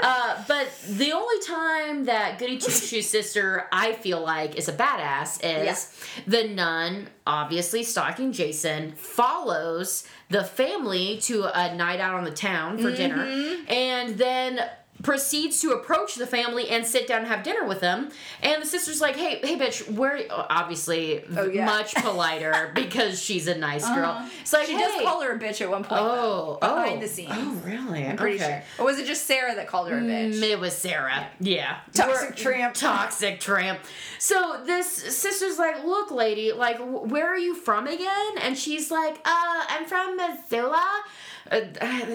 [0.00, 4.72] Uh, but the only time that Goody Two Shoes sister, I feel like, is a
[4.72, 5.92] badass is
[6.26, 12.78] the nun, obviously stalking Jason, follows the family to a night out on the town
[12.78, 13.24] for dinner,
[13.68, 14.60] and then
[15.02, 18.10] proceeds to approach the family and sit down and have dinner with them.
[18.42, 21.64] And the sister's like, "Hey, hey, bitch, where?" Obviously, Oh, yeah.
[21.64, 24.10] much politer because she's a nice girl.
[24.10, 24.28] Uh-huh.
[24.40, 26.00] It's like, she hey, does call her a bitch at one point.
[26.02, 27.00] Oh, though, behind oh.
[27.00, 27.30] the scenes.
[27.32, 28.06] Oh, really?
[28.06, 28.64] I'm pretty okay.
[28.76, 28.84] sure.
[28.84, 30.34] Or was it just Sarah that called her a bitch?
[30.34, 31.26] Mm, It was Sarah.
[31.40, 31.78] Yeah.
[31.94, 32.74] Toxic We're- tramp.
[32.74, 33.80] Toxic tramp.
[34.18, 38.38] So this sister's like, look, lady, like, where are you from again?
[38.42, 41.02] And she's like, uh, I'm from Missoula.
[41.50, 41.60] Uh,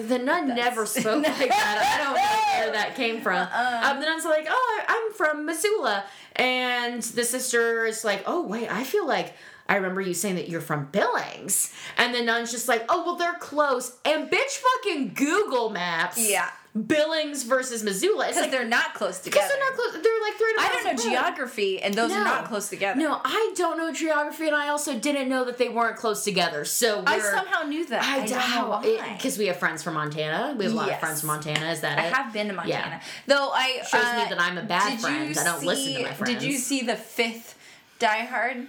[0.02, 1.98] the nun never spoke like that.
[1.98, 3.36] I don't know where that came from.
[3.36, 3.90] Uh-uh.
[3.90, 6.04] Um, the nun's like, oh, I'm from Missoula.
[6.36, 9.34] And the sister is like, oh, wait, I feel like
[9.68, 11.72] I remember you saying that you're from Billings.
[11.96, 13.96] And the nun's just like, oh, well, they're close.
[14.04, 16.18] And bitch fucking Google Maps.
[16.18, 16.50] Yeah.
[16.74, 18.24] Billings versus Missoula.
[18.26, 19.46] It's Because like, they're not close together.
[19.46, 19.92] because they're not close.
[20.02, 20.54] They're like three.
[20.58, 22.16] I don't know geography, and those No.
[22.20, 22.98] are not close together.
[23.00, 26.64] No, I don't know geography, and I also didn't know that they weren't close together.
[26.64, 28.02] So I somehow knew that.
[28.02, 29.14] I, I don't know why.
[29.16, 30.56] because we have friends from Montana.
[30.58, 30.94] We have a lot Yes.
[30.96, 31.70] of friends from Montana.
[31.70, 32.12] Is that I it?
[32.12, 33.00] have been to Montana.
[33.00, 33.00] Yeah.
[33.28, 35.38] Though I Shows me uh, that I'm a bad friend.
[35.38, 36.34] I don't listen to my friends.
[36.34, 37.56] Did you see the fifth
[38.00, 38.66] Die Hard?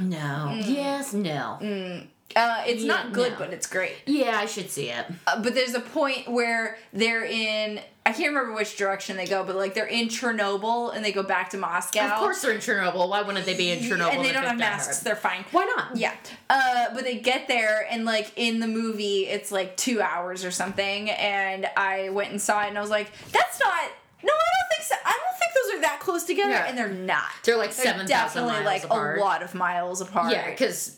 [0.00, 0.16] No.
[0.16, 0.74] Mm.
[0.74, 1.12] Yes.
[1.12, 1.58] No.
[2.36, 3.38] Uh, it's Yeah, not good, no.
[3.38, 3.94] but it's great.
[4.06, 5.06] Yeah, I should see it.
[5.26, 7.80] Uh, but there's a point where they're in.
[8.04, 11.22] I can't remember which direction they go, but like they're in Chernobyl and they go
[11.22, 12.00] back to Moscow.
[12.00, 13.08] Of course they're in Chernobyl.
[13.08, 14.14] Why wouldn't they be in Chernobyl?
[14.14, 15.00] and they don't have masks.
[15.00, 15.44] They're fine.
[15.52, 15.96] Why not?
[15.96, 16.12] Yeah.
[16.50, 20.50] Uh, but they get there and like in the movie it's like two hours or
[20.50, 23.84] something and I went and saw it and I was like, that's not
[24.22, 24.94] no, I don't think so.
[25.04, 26.66] I don't think those are that close together, Yeah.
[26.66, 27.30] and they're not.
[27.44, 29.18] They're like 7,000 definitely miles like apart.
[29.18, 30.32] a lot of miles apart.
[30.32, 30.96] Yeah, because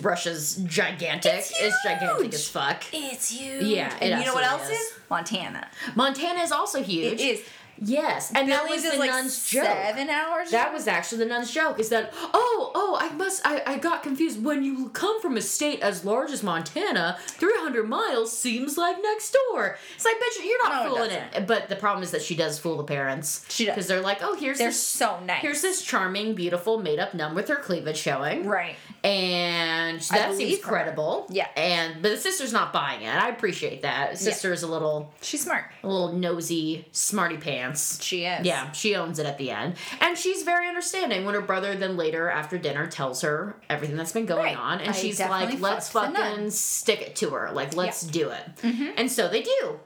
[0.00, 1.32] Russia's gigantic.
[1.34, 2.84] It's It's, gigantic as fuck.
[2.92, 3.64] it's huge.
[3.64, 4.78] Yeah, and you know what else is?
[4.78, 4.92] is.
[5.10, 5.68] Montana.
[5.94, 7.14] Montana is also huge.
[7.14, 7.42] It is.
[7.80, 9.64] Yes, and that was the like nun's joke.
[9.64, 10.50] seven hours.
[10.50, 11.78] That was actually the nun's joke.
[11.80, 15.42] Is that oh oh I must I, I got confused when you come from a
[15.42, 19.76] state as large as Montana, three hundred miles seems like next door.
[19.96, 21.34] It's like bitch, you're not No, fooling doesn't.
[21.42, 21.46] it.
[21.46, 23.44] But the problem is that she does fool the parents.
[23.48, 23.74] She does.
[23.74, 25.42] because they're like oh here's They're this so nice.
[25.42, 28.46] here's this charming beautiful made up nun with her cleavage showing.
[28.46, 28.76] right.
[29.04, 31.26] And that seems credible.
[31.30, 31.46] Yeah.
[31.56, 33.14] And but the sister's not buying it.
[33.14, 34.18] I appreciate that.
[34.18, 35.66] Sister's a little She's smart.
[35.82, 38.02] a little nosy, smarty pants.
[38.02, 38.46] She is.
[38.46, 39.76] Yeah, she owns it at the end.
[40.00, 44.12] And she's very understanding when her brother then later after dinner tells her everything that's
[44.12, 44.56] been going Right.
[44.58, 44.80] on.
[44.80, 47.52] And I she's like, let's fucked the nun." fucking stick it to her.
[47.52, 48.42] Like, let's do it.
[48.62, 48.88] Mm-hmm.
[48.96, 49.78] And so they do.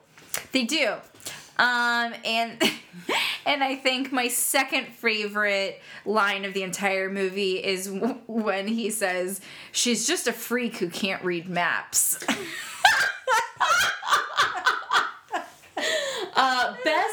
[0.52, 0.94] They do.
[1.58, 2.62] Um, and
[3.46, 8.90] and I think my second favorite line of the entire movie is w- when he
[8.90, 9.40] says,
[9.72, 12.18] "She's just a freak who can't read maps."
[16.40, 17.10] Uh, Bess,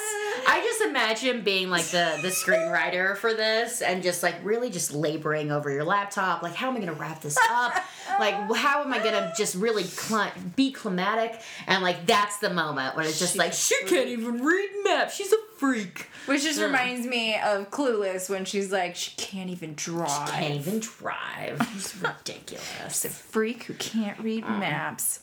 [0.47, 4.93] I just imagine being like the the screenwriter for this and just like really just
[4.93, 6.41] laboring over your laptop.
[6.43, 7.73] Like, how am I gonna wrap this up?
[8.19, 11.41] Like, how am I gonna just really cli- be climatic?
[11.67, 15.15] And like, that's the moment when it's just She's like, she can't even read maps.
[15.15, 16.09] She's a freak.
[16.25, 20.55] Which just reminds me of Clueless when she's like, "She can't even drive." She can't
[20.55, 21.59] even drive.
[21.75, 23.05] It's ridiculous.
[23.05, 25.19] a freak who can't read maps.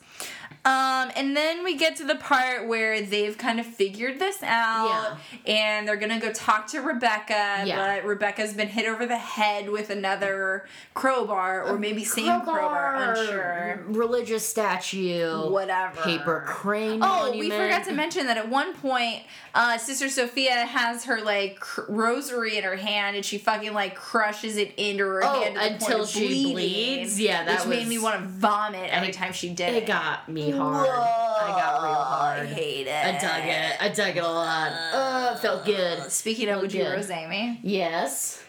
[0.65, 5.19] Um, and then we get to the part where they've kind of figured this out,
[5.45, 5.53] yeah.
[5.53, 7.65] and they're gonna go talk to Rebecca.
[7.67, 7.97] Yeah.
[7.97, 13.83] But Rebecca's been hit over the head with another crowbar, or maybe same crowbar, unsure.
[13.87, 15.49] Religious statue.
[15.51, 16.01] Whatever.
[16.03, 17.01] Paper crane.
[17.03, 19.25] Oh, we forgot to mention that at one point,
[19.57, 23.95] uh, Sister Sophia has her like cr- rosary in her hand, and she fucking like
[23.95, 27.21] crushes it into her Oh, hand to the point until she bleeding, bleeds?
[27.21, 30.29] Yeah, that which made me want to vomit every It- time she did It got
[30.29, 30.89] me hard.
[30.89, 32.41] I got real hard.
[32.41, 33.05] I hate it.
[33.05, 33.77] I dug it.
[33.83, 34.73] I dug it a lot.
[34.93, 35.99] Oh, it felt good.
[35.99, 37.59] Uh, speaking of, would you rose Amy?
[37.63, 38.43] Yes.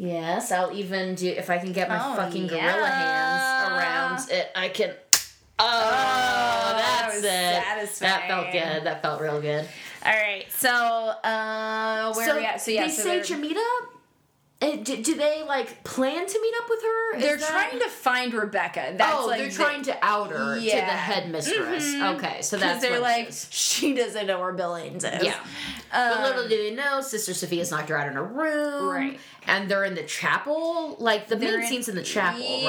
[0.00, 4.50] Yes, I'll even do if I can get my Oh, fucking gorilla hands around it.
[4.54, 4.92] I can.
[5.60, 8.00] Oh, that that's was it.
[8.00, 8.84] That felt good.
[8.86, 9.68] That felt real good.
[10.06, 12.60] All right, so uh, where so are we at?
[12.60, 13.24] So yeah, they so say they're-
[14.60, 14.80] to meet up.
[14.80, 17.16] Uh, do, do they like plan to meet up with her?
[17.16, 18.94] Is they're that- trying to find Rebecca.
[18.96, 20.84] That's oh, like they're the- trying to out her to the Yeah.
[20.96, 21.94] headmistress.
[21.94, 23.46] Okay, so that's they're what it like is.
[23.50, 25.22] she doesn't know where Billings is.
[25.24, 25.34] Yeah.
[25.92, 28.88] But Um, little do they know, Sister Sophia's knocked her out in her room.
[28.88, 29.20] Right.
[29.46, 30.96] And they're in the chapel.
[30.98, 32.68] Like, the They're main in- scene's in the chapel, yeah,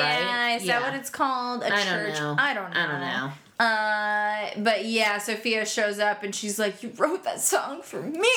[0.51, 0.61] right?
[0.61, 1.63] Is that what it's called?
[1.63, 2.19] A I don't church?
[2.19, 2.35] know.
[2.39, 2.79] I don't know.
[2.79, 3.31] I don't know.
[3.59, 8.29] Uh, but yeah, Sophia shows up and she's like, "You wrote that song for me."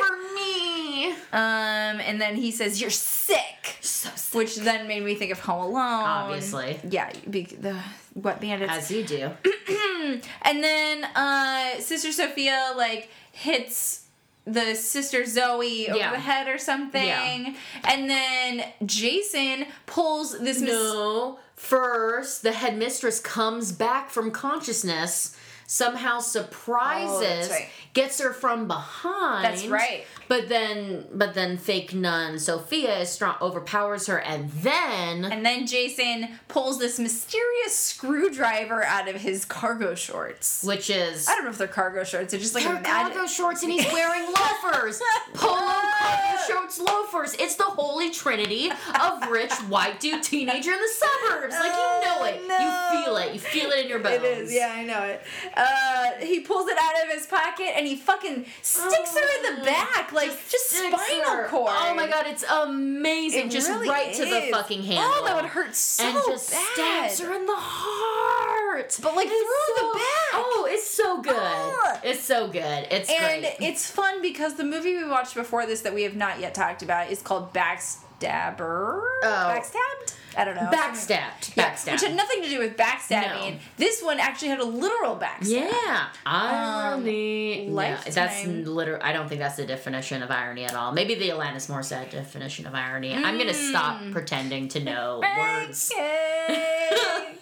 [0.00, 1.10] for me.
[1.32, 4.34] Um, and then he says, "You're sick," So sick.
[4.34, 5.76] which then made me think of Home Alone.
[5.76, 6.80] Obviously.
[6.88, 7.12] yeah.
[7.28, 7.76] Be, the
[8.14, 8.72] Wet Bandits.
[8.72, 9.30] As you do.
[10.42, 14.01] and then uh, Sister Sophia like hits
[14.44, 16.10] the sister Zoe over Yeah.
[16.10, 17.54] the head or something, Yeah.
[17.84, 20.60] and then Jason pulls this.
[20.60, 21.38] No.
[21.54, 25.36] First, the headmistress comes back from consciousness,
[25.72, 27.68] somehow oh, surprises, right.
[27.94, 29.44] gets her from behind.
[29.44, 30.04] That's right.
[30.28, 35.66] But then, but then, fake nun Sophia is strong, overpowers her, and then And then
[35.66, 40.62] Jason pulls this mysterious screwdriver out of his cargo shorts.
[40.62, 42.32] which is I don't know if they're cargo shorts.
[42.32, 44.26] They're just like They're magic- cargo shorts and he's wearing
[44.62, 45.00] loafers.
[45.34, 45.56] Polo
[45.98, 47.34] cargo shorts, loafers.
[47.34, 51.54] It's the holy trinity of rich white dude teenager in the suburbs.
[51.54, 52.40] Like you know it.
[52.42, 52.58] Oh, no.
[52.58, 52.91] You
[53.26, 53.34] it.
[53.34, 54.22] You feel it in your bones.
[54.22, 55.22] It is, yeah, I know it.
[55.56, 59.64] Uh, he pulls it out of his pocket and he fucking sticks her in the
[59.64, 61.48] back, like just, Sticks spinal her.
[61.48, 61.70] cord.
[61.74, 63.46] Oh my god, it's amazing.
[63.46, 65.04] It just really right to the fucking handle.
[65.06, 67.10] Oh, that would hurt so and just bad.
[67.10, 68.98] stabs her in the heart.
[69.02, 70.32] But, like, It's through the back.
[70.34, 71.34] Oh, it's so good.
[71.36, 72.00] Ah.
[72.02, 72.86] It's so good.
[72.90, 73.20] It's great.
[73.20, 73.56] And great.
[73.60, 76.82] it's fun because the movie we watched before this that we have not yet talked
[76.82, 79.02] about is called Backstabber.
[79.22, 80.14] Backstabbed?
[80.36, 80.70] I don't know.
[80.72, 81.56] Backstabbed.
[81.56, 81.92] Yeah, Backstabbed.
[81.92, 83.52] Which had nothing to do with backstabbing.
[83.52, 83.58] No.
[83.76, 85.48] This one actually had a literal backstab.
[85.50, 87.68] Yeah, irony.
[87.68, 89.00] Um, yeah, that's literal.
[89.02, 90.92] I don't think that's the definition of irony at all.
[90.92, 93.14] Maybe the Alanis Morissette definition of irony.
[93.14, 94.12] I'm gonna stop Mm.
[94.12, 95.92] pretending to know words.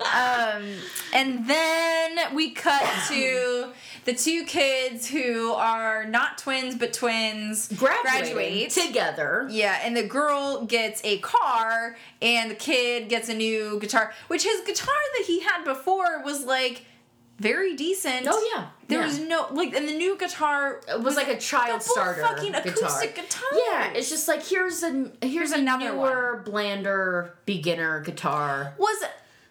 [0.00, 0.64] Um,
[1.12, 3.70] and then we cut to
[4.04, 8.70] the two kids who are not twins but twins graduate.
[8.70, 9.46] together.
[9.50, 14.12] Yeah, and the girl gets a car, and the kid gets a new guitar.
[14.28, 16.84] Which his guitar that he had before was like
[17.38, 18.26] very decent.
[18.28, 18.68] Oh, yeah.
[18.88, 19.06] there Yeah.
[19.06, 22.62] was no like, and the new guitar It was like a child starter fucking guitar.
[22.72, 23.48] acoustic guitar.
[23.70, 28.74] Yeah, it's just like here's a here's, a another newer, blander beginner guitar.
[28.78, 29.04] was.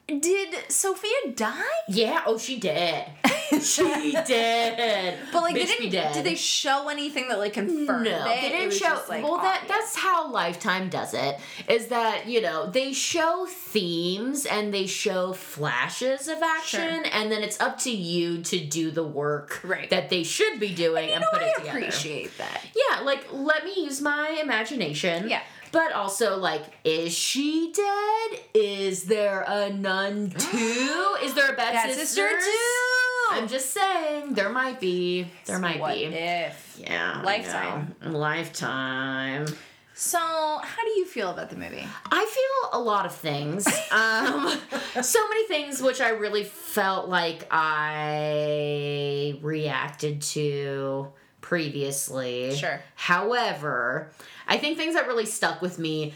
[0.07, 1.61] Did Sophia die?
[1.89, 3.03] Yeah, oh she did.
[3.61, 5.17] she did.
[5.33, 6.13] But like, Bitch be didn't.
[6.13, 8.41] Did they show anything that like confirmed No, it?
[8.41, 9.01] they didn't show.
[9.09, 9.67] like, well, that obvious.
[9.77, 11.37] that's how Lifetime does it.
[11.67, 17.43] Is that you know they show themes and they show flashes of action, and then
[17.43, 19.89] it's up to you to do the work Right.
[19.89, 21.77] that they should be doing and, No, put I it together.
[21.77, 22.61] I appreciate that.
[22.73, 25.29] Yeah, like let me use my imagination.
[25.29, 25.41] Yeah.
[25.71, 28.39] But also, like, is she dead?
[28.53, 31.15] Is there a nun too?
[31.21, 33.31] Is there a bad, Bad sister, too.
[33.31, 35.27] I'm just saying, there might be.
[35.45, 36.05] There might what be.
[36.05, 36.79] if?
[36.81, 37.21] Yeah.
[37.23, 37.95] Lifetime.
[38.05, 39.47] Lifetime.
[39.93, 41.85] So, how do you feel about the movie?
[42.11, 43.65] I feel a lot of things.
[43.91, 44.55] um,
[45.01, 51.07] so many things which I really felt like I reacted to
[51.47, 52.53] previously.
[52.55, 52.81] Sure.
[52.95, 54.11] However,
[54.47, 56.13] I think things that really stuck with me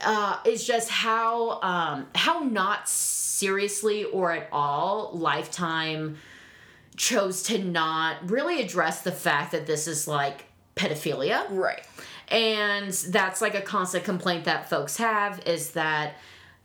[0.00, 6.16] uh, is just how um, how not seriously or at all Lifetime
[6.96, 11.84] chose to not really address the fact that this is like pedophilia Right.
[12.28, 16.14] and that's like a constant complaint that folks have is that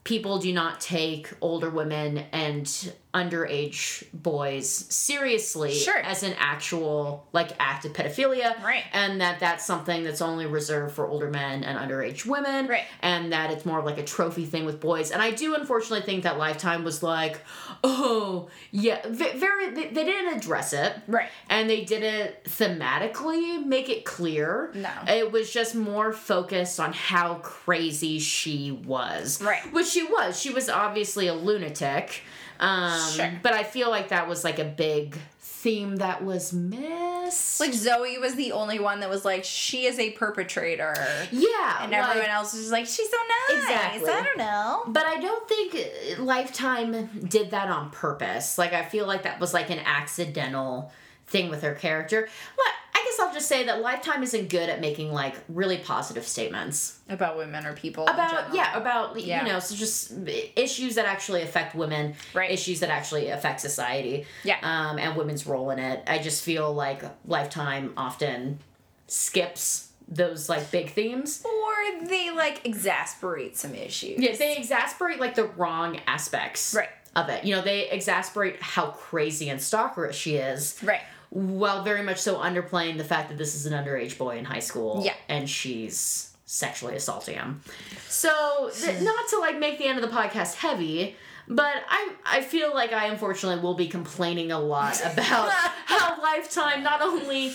[0.04, 5.98] people do not take older women and underage boys seriously Sure.
[5.98, 8.84] as an actual like act of pedophilia Right.
[8.94, 12.84] and that that's something that's only reserved for older men and underage women Right.
[13.02, 16.06] and that it's more of like a trophy thing with boys and i do unfortunately
[16.06, 17.42] think that lifetime was like
[17.84, 21.30] oh yeah ve- very they, they didn't address it Right.
[21.50, 24.72] and they didn't thematically make it clear.
[24.74, 24.90] No.
[25.08, 29.42] It was just more focused on how crazy she was.
[29.42, 29.62] Right.
[29.74, 30.40] Which she was.
[30.40, 32.22] She was obviously a lunatic.
[32.60, 33.32] Um, Sure.
[33.44, 37.60] But I feel like that was like a big theme that was missed.
[37.60, 40.94] Like Zoe was the only one that was like, she is a perpetrator.
[41.32, 41.78] yeah.
[41.84, 43.18] And like- everyone else was just like, she's so
[43.50, 43.64] nice.
[43.64, 44.10] Exactly.
[44.12, 44.84] I don't know.
[44.88, 48.58] But I don't think Lifetime did that on purpose.
[48.58, 50.92] Like I feel like that was like an accidental
[51.28, 52.30] thing with her character.
[52.58, 52.72] I
[53.10, 57.38] guess I'll just say that Lifetime isn't good at making like really positive statements About
[57.38, 58.04] women or people.
[58.08, 59.46] about yeah about Yeah.
[59.46, 60.14] you know so just
[60.56, 62.52] issues that actually affect women, Right.
[62.52, 64.58] issues that actually affect society, Yeah.
[64.64, 66.04] um, and women's role in it.
[66.08, 68.60] I just feel like Lifetime often
[69.08, 71.44] skips those like big themes.
[71.46, 74.20] Or they like exasperate some issues.
[74.20, 76.90] Yeah, they exasperate like the wrong aspects Right.
[77.16, 77.44] of it.
[77.44, 81.02] You know, they exasperate how crazy and stalkerish she is, Right.
[81.30, 84.60] While very much so underplaying the fact that this is an underage boy in high
[84.60, 85.02] school.
[85.04, 85.14] Yeah.
[85.28, 87.62] and she's sexually assaulting him.
[88.08, 91.16] So, th- not to like make the end of the podcast heavy.
[91.50, 95.50] But I, I feel like I unfortunately will be complaining a lot about
[95.86, 97.54] how Lifetime not only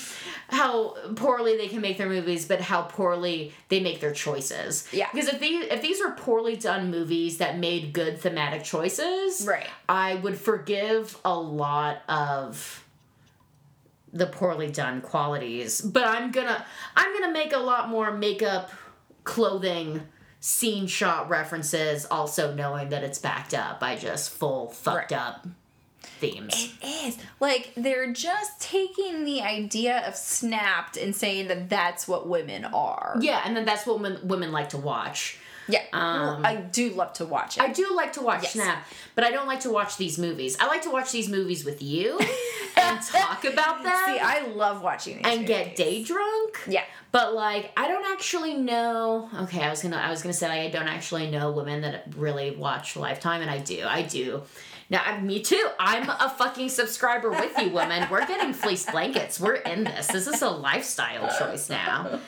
[0.49, 4.89] how poorly they can make their movies, but how poorly they make their choices.
[4.93, 5.09] Yeah.
[5.13, 9.67] Because if these if these were poorly done movies that made good thematic choices, Right.
[9.91, 12.82] I would forgive a lot of
[14.13, 15.81] the poorly done qualities.
[15.81, 16.65] But I'm gonna
[16.97, 18.71] I'm gonna make a lot more makeup,
[19.25, 20.03] clothing,
[20.41, 25.21] scene shot references, also knowing that it's backed up by just full fucked Right.
[25.21, 25.47] up
[26.03, 26.53] themes.
[26.83, 27.19] It is.
[27.41, 33.17] Like, they're just taking the idea of Snapped and saying that that's what women are.
[33.21, 35.39] Yeah, and then that's what women, women like to watch.
[35.69, 35.83] Yeah.
[35.93, 37.63] Um, I do love to watch it.
[37.63, 38.53] I do like to watch Yes.
[38.53, 38.85] Snap,
[39.15, 40.57] but I don't like to watch these movies.
[40.61, 42.19] I like to watch these movies with you
[42.93, 46.61] and talk about them See, I love watching these and get day drunk.
[46.67, 46.85] Yeah.
[47.11, 49.29] But like, I don't actually know.
[49.43, 52.53] Okay, I was gonna, I was gonna say I don't actually know women that really
[52.57, 54.43] watch Lifetime, and I do, I do.
[54.93, 55.69] Now, I- me too.
[55.81, 58.07] I'm a fucking subscriber with you, woman.
[58.11, 59.41] We're getting fleece blankets.
[59.41, 60.07] We're in this.
[60.07, 62.21] This is a lifestyle choice now.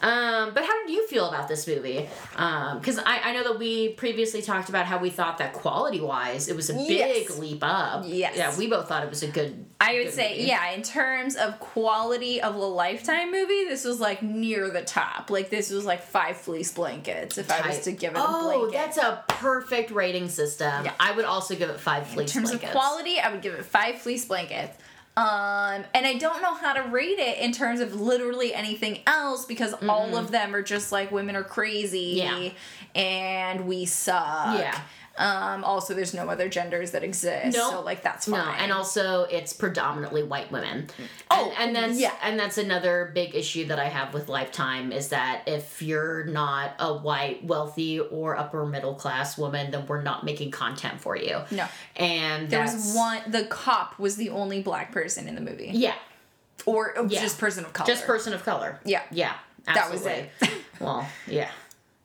[0.00, 2.08] Um, but how did you feel about this movie?
[2.32, 6.48] Because I, I know that we previously talked about how we thought that quality wise,
[6.48, 7.38] it was a big Yes.
[7.38, 8.04] leap up.
[8.06, 8.36] Yes.
[8.36, 9.64] Yeah, we both thought it was a good.
[9.80, 10.42] I would good say, movie.
[10.48, 15.30] yeah, in terms of quality of a lifetime movie, this was like near the top.
[15.30, 18.70] Like this was like five fleece blankets if I was to give it a oh,
[18.72, 20.84] that's a perfect rating system.
[20.84, 20.92] Yeah.
[20.98, 22.74] I would also give it five fleece in terms blankets.
[22.74, 24.76] of quality, I would give it five fleece blankets.
[25.16, 29.46] Um, and I don't know how to rate it in terms of literally anything else
[29.46, 32.50] because all of them are just like women are crazy Yeah.
[32.94, 34.58] and we suck.
[34.60, 34.80] Yeah.
[35.18, 37.70] Um, also, there's no other genders that exist, No.
[37.70, 38.38] so like that's fine.
[38.44, 40.88] No, and also it's predominantly white women.
[41.30, 42.14] Oh, and, and that's yeah.
[42.22, 46.72] and that's another big issue that I have with Lifetime is that if you're not
[46.78, 51.40] a white, wealthy, or upper middle class woman, then we're not making content for you.
[51.50, 51.66] no,
[51.96, 53.20] And there was one.
[53.26, 55.94] The cop was the only black person in the movie, Yeah,
[56.64, 57.20] or uh, Yeah.
[57.22, 57.88] just person of color.
[57.88, 58.78] just person of color.
[58.84, 59.02] Yeah.
[59.10, 59.34] yeah,
[59.64, 60.30] That was it.
[60.78, 61.50] well, yeah,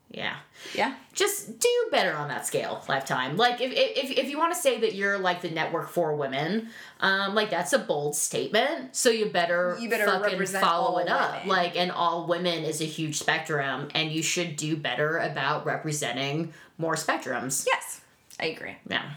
[0.09, 0.37] yeah.
[0.75, 0.95] Yeah.
[1.13, 4.79] just do better on that scale lifetime like if, if, if you want to say
[4.81, 6.69] that you're like the network for women
[6.99, 11.33] um like that's a bold statement so you better You better fucking follow it up
[11.33, 11.47] women.
[11.49, 16.53] like and all women is a huge spectrum and you should do better about representing
[16.77, 18.01] more spectrums Yes,
[18.39, 18.75] I agree.
[18.89, 19.11] yeah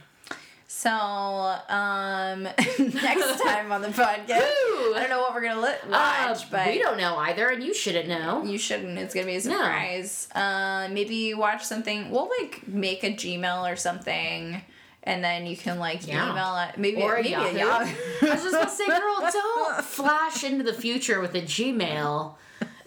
[0.78, 2.42] So, um,
[2.78, 4.94] next time on the podcast, Woo!
[4.94, 7.62] I don't know what we're gonna li- Uh, watch, but we don't know either and
[7.64, 8.98] you shouldn't know You shouldn't.
[8.98, 10.28] It's gonna be a surprise.
[10.34, 12.10] Uh, maybe watch something.
[12.10, 14.60] We'll like make a Gmail or something,
[15.02, 16.30] and then you can like Yeah.
[16.30, 16.78] email it.
[16.78, 17.56] Maybe or a maybe Yahoo.
[17.56, 17.94] a Yahoo.
[18.26, 22.34] I was just gonna say, girl, don't flash into the future with a Gmail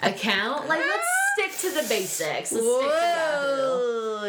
[0.04, 0.68] account.
[0.70, 1.08] Like, let's
[1.58, 2.52] stick to the basics.
[2.52, 2.92] Let's stick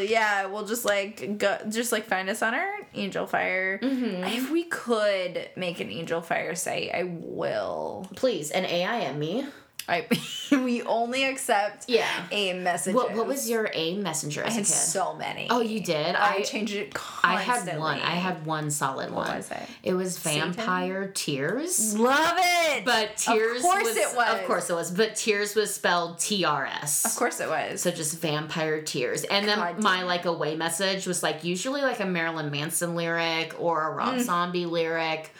[0.09, 3.81] Yeah, we'll just like go, just like find us on our Angelfire.
[3.81, 4.25] Mm-hmm.
[4.25, 8.07] If we could make an Angelfire site, I will.
[8.17, 9.47] Please, and AIM me.
[9.89, 10.07] I
[10.53, 12.07] we only accept Yeah.
[12.31, 12.95] AIM messages.
[12.95, 15.49] What What was your AIM messenger I had so many.
[15.51, 16.15] oh, you did.
[16.15, 17.33] I, I changed it Constantly.
[17.33, 18.01] I had one.
[18.01, 19.29] I had one solid one.
[19.37, 19.63] was it?
[19.83, 21.99] It was Vampire Tears.
[21.99, 22.85] love it.
[22.85, 24.35] But Tears Of course was, it was.
[24.41, 24.91] Of course it was.
[24.91, 27.05] But Tears was spelled T R S.
[27.05, 27.81] of course it was.
[27.83, 29.25] So just vampire tears.
[29.25, 33.55] And then God my like away message was like usually like a Marilyn Manson lyric
[33.59, 34.21] or a Rob Mm.
[34.23, 35.33] Zombie lyric.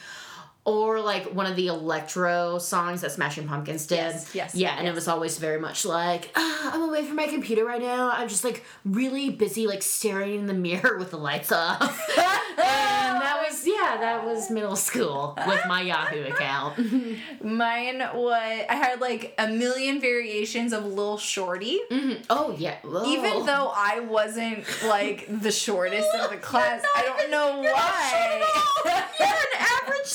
[0.67, 3.97] Or like one of the electro songs that Smashing Pumpkins did.
[3.97, 4.93] Yes, yes, Yeah, and yes.
[4.93, 8.11] it was always very much like, ah, I'm away from my computer right now.
[8.11, 11.81] I'm just like really busy, like staring in the mirror with the lights off.
[12.11, 16.79] and that was, yeah, that was middle school with my Yahoo account.
[17.43, 21.81] Mine was I had like a million variations of Lil Shorty.
[21.91, 22.23] Mhm.
[22.29, 22.77] Oh, yeah.
[22.85, 23.43] Even Oh.
[23.45, 28.43] though I wasn't like the shortest of the class, I don't know why.
[28.85, 29.09] short at all.
[29.19, 30.07] You're an average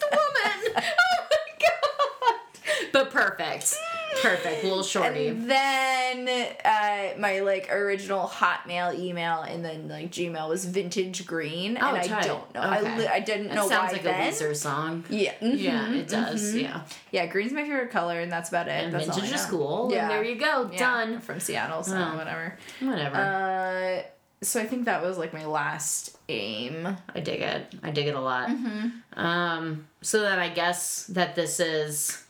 [0.00, 0.82] sized woman.
[0.98, 2.90] Oh my god.
[2.92, 3.74] But perfect.
[4.22, 4.64] Perfect.
[4.64, 5.28] Little shorty.
[5.28, 6.28] And then
[6.64, 11.98] uh, my like original Hotmail email and then like Gmail was vintage green, Oh, and
[12.12, 12.60] I don't know.
[12.60, 12.98] I, Okay.
[12.98, 14.28] li- I didn't That know sounds why like then.
[14.28, 15.04] a Weezer song.
[15.10, 16.54] Yeah, mhm, Yeah, it does.
[16.54, 16.62] mhm.
[16.62, 16.80] Yeah.
[17.10, 18.84] Yeah, green's my favorite color, and that's about it.
[18.84, 19.90] And that's vintage I is cool.
[19.92, 20.02] Yeah.
[20.02, 20.70] And there you go.
[20.72, 21.20] Yeah, Done.
[21.20, 22.16] from Seattle, so Oh.
[22.16, 22.56] whatever.
[22.80, 23.16] Whatever.
[23.16, 24.02] Uh,
[24.46, 26.96] so I think that was like my last aim.
[27.14, 27.74] I dig it.
[27.82, 28.48] I dig it a lot.
[28.48, 29.18] Mm-hmm.
[29.18, 32.22] Um, so then I guess that this is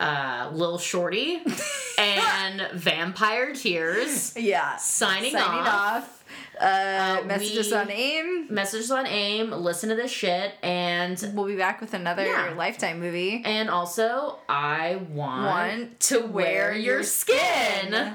[0.00, 1.40] uh Lil Shorty
[1.98, 4.76] and Vampire Tears Yeah.
[4.76, 5.68] signing, Signing off.
[5.68, 6.24] off.
[6.60, 8.46] Uh, Uh, message us on AIM.
[8.50, 12.54] Messages on AIM, listen to this shit, and We'll be back with another Yeah.
[12.56, 13.42] Lifetime movie.
[13.44, 18.14] and also I want, Want to wear your skin.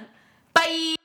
[0.53, 0.95] Bye.